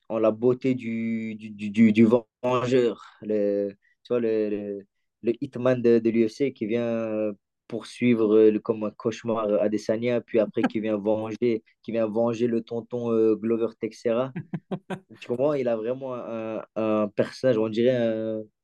en 0.10 0.20
la 0.20 0.32
beauté 0.32 0.76
du, 0.76 1.36
du, 1.36 1.50
du, 1.72 1.92
du 1.92 2.06
vengeur, 2.06 3.06
le, 3.22 3.70
tu 4.04 4.10
vois, 4.10 4.20
le, 4.20 4.86
le, 5.22 5.34
hitman 5.42 5.82
de, 5.82 6.00
de 6.00 6.10
l'UFC 6.10 6.54
qui 6.54 6.66
vient 6.66 7.32
poursuivre 7.68 8.38
le, 8.50 8.60
comme 8.60 8.84
un 8.84 8.92
cauchemar 8.92 9.48
Adesanya, 9.62 10.22
puis 10.22 10.40
après 10.40 10.62
qui 10.64 10.80
vient 10.80 10.98
venger, 10.98 11.64
qui 11.82 11.92
vient 11.92 12.08
venger 12.08 12.48
le 12.48 12.62
tonton 12.62 13.12
euh, 13.12 13.36
Glover 13.36 13.68
Texera. 13.80 14.32
tu 15.20 15.28
comprends? 15.28 15.54
Il 15.54 15.68
a 15.68 15.76
vraiment 15.76 16.14
un, 16.16 16.64
un 16.76 17.08
personnage, 17.08 17.58
on 17.58 17.70
dirait, 17.70 17.98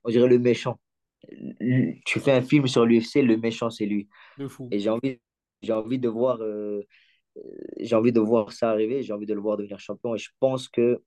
on 0.04 0.10
dirait 0.10 0.28
le 0.28 0.40
méchant. 0.40 0.80
Tu 2.06 2.20
fais 2.20 2.32
un 2.32 2.42
film 2.42 2.68
sur 2.68 2.86
l'UFC, 2.86 3.22
le 3.22 3.38
méchant, 3.38 3.70
c'est 3.70 3.86
lui. 3.86 4.10
Et 4.72 4.80
j'ai 4.80 4.90
envie, 4.90 5.20
j'ai 5.62 5.74
envie 5.74 6.00
de 6.00 6.08
voir 6.10 6.42
euh, 6.42 6.84
j'ai 7.80 7.96
envie 7.96 8.12
de 8.12 8.20
voir 8.20 8.52
ça 8.52 8.72
arriver, 8.72 9.04
j'ai 9.04 9.14
envie 9.14 9.26
de 9.26 9.34
le 9.34 9.42
voir 9.42 9.58
devenir 9.58 9.80
champion. 9.80 10.16
Et 10.16 10.18
je 10.18 10.30
pense 10.40 10.68
que 10.68 11.02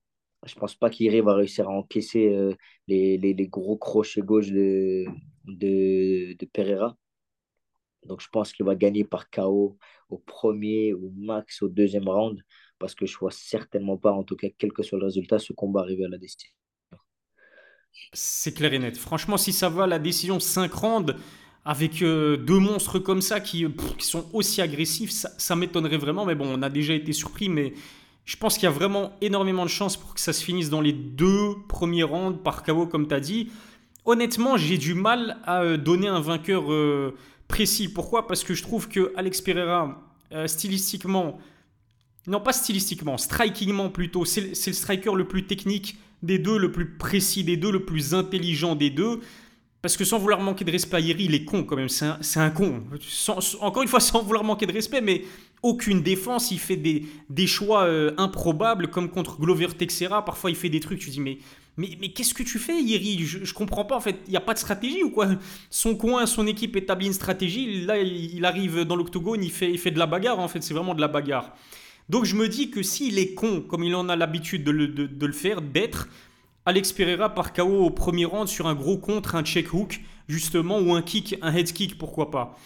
je 0.45 0.55
pense 0.55 0.75
pas 0.75 0.91
qu'il 0.91 1.21
va 1.23 1.35
réussir 1.35 1.69
à 1.69 1.73
encaisser 1.73 2.35
euh, 2.35 2.55
les, 2.89 3.17
les, 3.19 3.33
les, 3.33 3.49
gros 3.49 3.77
crochets 3.77 4.23
gauche 4.23 4.51
de, 4.51 5.05
de, 5.45 6.37
de 6.37 6.47
Pereira. 6.47 6.97
Donc 8.07 8.21
je 8.21 8.29
pense 8.29 8.53
qu'il 8.53 8.67
va 8.67 8.75
gagner 8.75 9.05
par 9.05 9.31
KO 9.31 9.79
au 10.09 10.19
premier 10.19 10.93
ou 10.95 11.13
max 11.17 11.63
au 11.63 11.69
deuxième 11.69 12.09
round 12.09 12.43
parce 12.79 12.97
que 12.97 13.07
je 13.07 13.17
vois 13.17 13.31
certainement 13.31 13.97
pas, 13.97 14.11
en 14.11 14.25
tout 14.25 14.35
cas, 14.35 14.49
quel 14.59 14.73
que 14.73 14.83
soit 14.83 14.99
le 14.99 15.05
résultat, 15.05 15.39
ce 15.39 15.53
combat 15.53 15.83
arriver 15.83 16.05
à 16.05 16.09
la 16.09 16.19
décision. 16.19 16.51
C'est 18.13 18.53
clair 18.53 18.73
et 18.73 18.79
net. 18.81 18.97
Franchement, 18.99 19.37
si 19.37 19.53
ça 19.53 19.69
va, 19.69 19.87
la 19.87 20.01
décision 20.01 20.41
5 20.41 20.73
rounds, 20.73 21.15
avec 21.65 22.03
euh, 22.03 22.37
deux 22.37 22.59
monstres 22.59 22.99
comme 22.99 23.23
ça 23.23 23.41
qui, 23.41 23.67
qui 23.99 24.07
sont 24.07 24.27
aussi 24.33 24.61
agressifs, 24.61 25.11
ça, 25.11 25.57
m'étonnerait 25.57 25.97
vraiment. 25.97 26.25
Mais 26.25 26.35
bon, 26.35 26.47
on 26.53 26.63
a 26.63 26.69
déjà 26.69 26.95
été 26.95 27.13
surpris, 27.13 27.49
mais 27.49 27.75
je 28.25 28.37
pense 28.37 28.55
qu'il 28.55 28.65
y 28.65 28.67
a 28.67 28.71
vraiment 28.71 29.13
énormément 29.21 29.65
de 29.65 29.71
chances 29.71 29.97
pour 29.97 30.15
que 30.15 30.21
ça 30.21 30.33
se 30.33 30.43
finisse 30.45 30.71
dans 30.71 30.81
les 30.81 30.93
deux 30.93 31.55
premiers 31.69 32.03
rounds 32.03 32.43
par 32.43 32.65
KO, 32.65 32.87
comme 32.87 33.07
tu 33.07 33.15
as 33.15 33.21
dit. 33.21 33.51
honnêtement, 34.05 34.57
j'ai 34.57 34.79
du 34.79 34.95
mal 34.95 35.39
à 35.45 35.63
euh, 35.63 35.77
donner 35.77 36.09
un 36.09 36.21
vainqueur 36.21 36.65
précis. 37.47 37.89
Pourquoi? 37.89 38.27
Parce 38.27 38.43
que 38.43 38.55
je 38.55 38.63
trouve 38.63 38.89
que 38.89 39.13
Alex 39.17 39.41
Pereira, 39.41 40.01
stylistiquement, 40.47 41.39
non 42.27 42.41
pas 42.41 42.53
stylistiquement, 42.53 43.19
strikingment 43.19 43.91
plutôt, 43.91 44.25
c'est 44.25 44.49
le 44.49 44.73
striker 44.73 45.15
le 45.15 45.29
plus 45.29 45.47
technique 45.47 45.97
des 46.23 46.39
deux, 46.39 46.57
le 46.57 46.73
plus 46.73 46.97
précis 46.97 47.45
des 47.45 47.57
deux, 47.57 47.71
le 47.71 47.85
plus 47.85 48.15
intelligent 48.15 48.75
des 48.75 48.91
deux. 48.91 49.21
Parce 49.83 49.97
que 49.97 50.05
sans 50.05 50.19
vouloir 50.19 50.41
manquer 50.41 50.65
de 50.65 50.71
respect 50.71 50.97
à 50.97 51.01
Yeri, 51.01 51.25
il 51.25 51.35
est 51.35 51.45
con 51.45 51.65
quand 51.65 51.75
même, 51.75 51.89
c'est 51.89 52.07
un, 52.39 52.51
con. 52.51 52.85
encore 53.61 53.83
une 53.83 53.89
fois, 53.89 53.99
sans 53.99 54.23
vouloir 54.23 54.45
manquer 54.45 54.65
de 54.65 54.73
respect, 54.73 55.01
mais 55.01 55.25
aucune 55.61 56.03
défense, 56.03 56.53
il 56.53 56.61
fait 56.61 56.77
des, 56.77 57.47
choix 57.49 57.85
euh, 57.85 58.13
improbables, 58.17 58.89
comme 58.89 59.11
contre 59.11 59.41
Glover 59.41 59.69
Texera, 59.77 60.25
parfois 60.25 60.51
il 60.51 60.57
fait 60.57 60.69
des 60.69 60.81
trucs, 60.81 61.01
tu 61.01 61.11
dis 61.11 61.21
mais... 61.21 61.39
Mais, 61.79 61.97
mais 62.03 62.11
qu'est-ce 62.11 62.35
que 62.35 62.43
tu 62.43 62.59
fais, 62.59 62.83
Yeri? 62.83 63.25
Je, 63.25 63.45
je 63.45 63.55
comprends 63.55 63.87
pas, 63.87 63.97
en 63.97 64.01
fait, 64.01 64.17
il 64.27 64.31
n'y 64.31 64.37
a 64.37 64.43
pas 64.43 64.53
de 64.53 64.59
stratégie 64.59 65.03
ou 65.03 65.11
quoi? 65.11 65.27
Son 65.71 65.97
coin, 65.97 66.27
son 66.27 66.47
équipe 66.47 66.77
établit 66.77 67.07
une 67.07 67.15
stratégie, 67.15 67.87
là 67.87 67.99
il 67.99 68.45
arrive 68.45 68.85
dans 68.85 68.95
l'octogone, 68.95 69.43
il 69.43 69.51
fait, 69.51 69.71
il 69.71 69.79
fait 69.79 69.91
de 69.91 69.99
la 69.99 70.07
bagarre, 70.07 70.39
en 70.39 70.49
fait, 70.49 70.63
c'est 70.63 70.75
vraiment 70.75 70.95
de 70.95 71.01
la 71.01 71.09
bagarre. 71.09 71.55
Donc 72.09 72.25
je 72.25 72.37
me 72.37 72.49
dis 72.49 72.71
que 72.71 72.83
s'il 72.83 73.19
est 73.19 73.35
con, 73.35 73.63
comme 73.63 73.85
il 73.85 73.95
en 73.95 74.09
a 74.09 74.17
l'habitude 74.17 74.65
de 74.65 74.71
le, 74.71 75.33
faire, 75.33 75.63
d'être, 75.63 76.09
Alex 76.65 76.93
Pereira 76.93 77.35
par 77.35 77.53
KO 77.53 77.85
au 77.85 77.91
premier 77.91 78.25
round 78.25 78.49
sur 78.49 78.67
un 78.67 78.75
gros 78.75 78.99
contre, 78.99 79.35
un 79.35 79.43
check 79.43 79.73
hook, 79.73 80.01
justement, 80.29 80.79
ou 80.79 80.95
un 80.95 81.03
kick, 81.03 81.37
un 81.43 81.53
head 81.55 81.73
kick, 81.73 81.99
pourquoi 81.99 82.31
pas. 82.31 82.57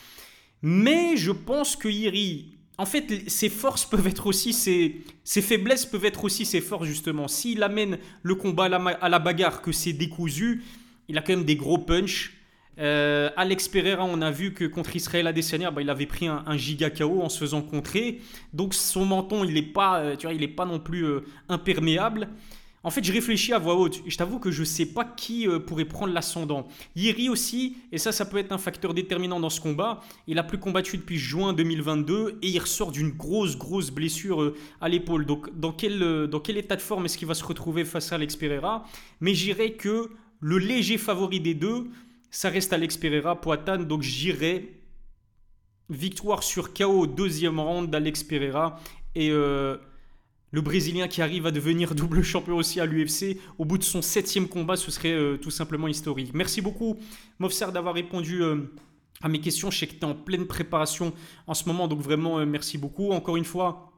Mais 0.62 1.16
je 1.16 1.32
pense 1.32 1.76
que 1.76 1.88
Iri, 1.88 2.58
en 2.78 2.86
fait, 2.86 3.28
ses 3.28 3.48
forces 3.48 3.84
peuvent 3.90 4.06
être 4.06 4.26
aussi 4.26 4.52
ses, 4.52 5.02
ses 5.24 5.42
faiblesses 5.42 5.86
peuvent 5.86 6.04
être 6.04 6.24
aussi 6.24 6.44
ses 6.44 6.60
forces, 6.60 6.86
justement. 6.86 7.28
S'il 7.28 7.62
amène 7.62 7.98
le 8.22 8.34
combat 8.34 8.64
à 8.64 9.08
la, 9.08 9.18
bagarre, 9.18 9.62
que 9.62 9.72
c'est 9.72 9.92
décousu, 9.92 10.62
il 11.08 11.16
a 11.16 11.22
quand 11.22 11.34
même 11.34 11.44
des 11.44 11.56
gros 11.56 11.78
punch. 11.78 12.34
Euh, 12.78 13.30
Alex 13.38 13.68
Pereira, 13.68 14.04
on 14.04 14.20
a 14.20 14.30
vu 14.30 14.52
que 14.52 14.66
contre 14.66 14.94
Israël 14.94 15.26
Adesanya, 15.26 15.70
bah, 15.70 15.80
il 15.80 15.88
avait 15.88 16.04
pris 16.04 16.26
un, 16.26 16.56
giga 16.58 16.90
KO 16.90 17.22
en 17.22 17.30
se 17.30 17.38
faisant 17.38 17.62
contrer. 17.62 18.20
Donc 18.52 18.74
son 18.74 19.06
menton, 19.06 19.44
il 19.44 19.54
n'est 19.54 19.62
pas, 19.62 20.00
euh, 20.00 20.16
tu 20.16 20.26
vois, 20.26 20.34
il 20.34 20.54
pas 20.54 20.66
non 20.66 20.78
plus 20.78 21.06
euh, 21.06 21.20
imperméable. 21.48 22.28
En 22.86 22.90
fait, 22.90 23.02
je 23.02 23.12
réfléchis 23.12 23.52
à 23.52 23.58
voix 23.58 23.74
haute. 23.74 24.00
Je 24.06 24.16
t'avoue 24.16 24.38
que 24.38 24.52
je 24.52 24.60
ne 24.60 24.64
sais 24.64 24.86
pas 24.86 25.04
qui 25.04 25.48
pourrait 25.66 25.86
prendre 25.86 26.12
l'ascendant. 26.12 26.68
Yeri 26.94 27.28
aussi, 27.28 27.78
et 27.90 27.98
ça, 27.98 28.12
ça 28.12 28.24
peut 28.24 28.38
être 28.38 28.52
un 28.52 28.58
facteur 28.58 28.94
déterminant 28.94 29.40
dans 29.40 29.50
ce 29.50 29.60
combat. 29.60 30.02
Il 30.28 30.38
a 30.38 30.44
plus 30.44 30.58
combattu 30.58 30.96
depuis 30.96 31.18
juin 31.18 31.52
2022 31.52 32.38
et 32.42 32.48
il 32.48 32.58
ressort 32.60 32.92
d'une 32.92 33.10
grosse, 33.10 33.58
grosse 33.58 33.90
blessure 33.90 34.54
à 34.80 34.88
l'épaule. 34.88 35.26
Donc, 35.26 35.50
dans 35.58 35.72
quel, 35.72 36.28
dans 36.28 36.38
quel 36.38 36.58
état 36.58 36.76
de 36.76 36.80
forme 36.80 37.06
est-ce 37.06 37.18
qu'il 37.18 37.26
va 37.26 37.34
se 37.34 37.42
retrouver 37.42 37.84
face 37.84 38.12
à 38.12 38.14
Alex 38.14 38.36
Pereira 38.36 38.84
Mais 39.20 39.34
j'irai 39.34 39.72
que 39.72 40.10
le 40.38 40.58
léger 40.58 40.96
favori 40.96 41.40
des 41.40 41.54
deux, 41.54 41.88
ça 42.30 42.50
reste 42.50 42.72
Alex 42.72 42.96
Pereira, 42.98 43.40
Poitin, 43.40 43.78
donc 43.78 44.02
j'irai 44.02 44.80
victoire 45.90 46.44
sur 46.44 46.72
KO, 46.72 47.08
deuxième 47.08 47.58
round 47.58 47.90
d'Alex 47.90 48.22
Pereira. 48.22 48.78
Et 49.16 49.30
euh, 49.32 49.76
le 50.52 50.60
Brésilien 50.60 51.08
qui 51.08 51.22
arrive 51.22 51.46
à 51.46 51.50
devenir 51.50 51.94
double 51.94 52.22
champion 52.22 52.56
aussi 52.56 52.80
à 52.80 52.86
l'UFC, 52.86 53.38
au 53.58 53.64
bout 53.64 53.78
de 53.78 53.84
son 53.84 54.02
septième 54.02 54.48
combat, 54.48 54.76
ce 54.76 54.90
serait 54.90 55.12
euh, 55.12 55.36
tout 55.36 55.50
simplement 55.50 55.88
historique. 55.88 56.32
Merci 56.34 56.60
beaucoup, 56.60 56.98
Mofser, 57.38 57.66
d'avoir 57.72 57.94
répondu 57.94 58.42
euh, 58.42 58.72
à 59.22 59.28
mes 59.28 59.40
questions. 59.40 59.70
Je 59.70 59.78
sais 59.78 59.86
que 59.86 59.94
tu 59.94 60.00
es 60.00 60.04
en 60.04 60.14
pleine 60.14 60.46
préparation 60.46 61.12
en 61.46 61.54
ce 61.54 61.66
moment, 61.66 61.88
donc 61.88 62.00
vraiment 62.00 62.44
merci 62.46 62.78
beaucoup. 62.78 63.10
Encore 63.10 63.36
une 63.36 63.44
fois, 63.44 63.92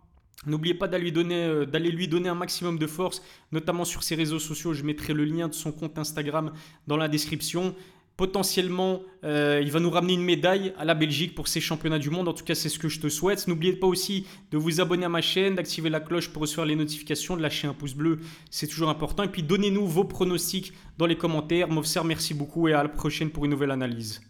N'oubliez 0.46 0.74
pas 0.74 0.87
d'aller 0.87 1.02
lui, 1.02 1.12
donner, 1.12 1.66
d'aller 1.66 1.90
lui 1.90 2.06
donner 2.06 2.28
un 2.28 2.37
maximum 2.37 2.78
de 2.78 2.87
force, 2.87 3.22
notamment 3.50 3.84
sur 3.84 4.04
ses 4.04 4.14
réseaux 4.14 4.38
sociaux. 4.38 4.72
Je 4.72 4.84
mettrai 4.84 5.12
le 5.12 5.24
lien 5.24 5.48
de 5.48 5.52
son 5.52 5.72
compte 5.72 5.98
Instagram 5.98 6.52
dans 6.87 6.96
la 6.96 7.08
description 7.08 7.74
potentiellement, 8.18 9.00
euh, 9.24 9.61
il 9.62 9.70
va 9.70 9.78
nous 9.78 9.90
ramener 9.90 10.14
une 10.14 10.24
médaille 10.24 10.74
à 10.76 10.85
la 10.85 10.94
Belgique 10.94 11.37
pour 11.37 11.46
ces 11.46 11.61
championnats 11.61 12.00
du 12.00 12.11
monde. 12.11 12.26
En 12.26 12.35
tout 12.35 12.44
cas, 12.44 12.57
c'est 12.57 12.68
ce 12.68 12.78
que 12.78 12.88
je 12.88 13.00
te 13.00 13.09
souhaite. 13.09 13.46
N'oubliez 13.46 13.74
pas 13.74 13.87
aussi 13.87 14.26
de 14.50 14.59
vous 14.59 14.81
abonner 14.81 15.04
à 15.07 15.09
ma 15.09 15.22
chaîne, 15.22 15.54
d'activer 15.54 15.88
la 15.88 16.00
cloche 16.00 16.28
pour 16.28 16.42
recevoir 16.42 16.66
les 16.66 16.74
notifications, 16.74 17.37
de 17.37 17.42
lâcher 17.42 17.68
un 17.68 17.74
pouce 17.74 17.94
bleu, 17.94 18.18
c'est 18.50 18.66
toujours 18.66 18.90
important. 18.90 19.22
Et 19.22 19.28
puis, 19.28 19.44
donnez-nous 19.44 19.87
vos 19.87 20.02
pronostics 20.02 20.72
dans 20.98 21.07
les 21.07 21.16
commentaires. 21.16 21.68
Mofser, 21.68 22.02
merci 22.04 22.35
beaucoup 22.35 22.66
et 22.66 22.74
à 22.74 22.83
la 22.83 22.88
prochaine 22.88 23.31
pour 23.31 23.44
une 23.44 23.52
nouvelle 23.52 23.70
analyse. 23.70 24.20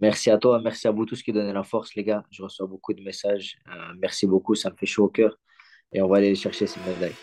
Merci 0.00 0.30
à 0.30 0.38
toi, 0.38 0.60
merci 0.62 0.86
à 0.86 0.92
vous 0.92 1.04
tous 1.06 1.20
qui 1.20 1.32
donnez 1.32 1.52
la 1.52 1.64
force, 1.64 1.96
les 1.96 2.04
gars. 2.04 2.22
Je 2.30 2.44
reçois 2.44 2.68
beaucoup 2.68 2.94
de 2.94 3.02
messages. 3.02 3.58
Euh, 3.66 3.94
merci 3.98 4.28
beaucoup, 4.28 4.54
ça 4.54 4.70
me 4.70 4.76
fait 4.76 4.86
chaud 4.86 5.06
au 5.06 5.08
cœur. 5.08 5.36
Et 5.92 6.00
on 6.00 6.06
va 6.06 6.18
aller 6.18 6.36
chercher 6.36 6.68
ces 6.68 6.78
médailles. 6.86 7.16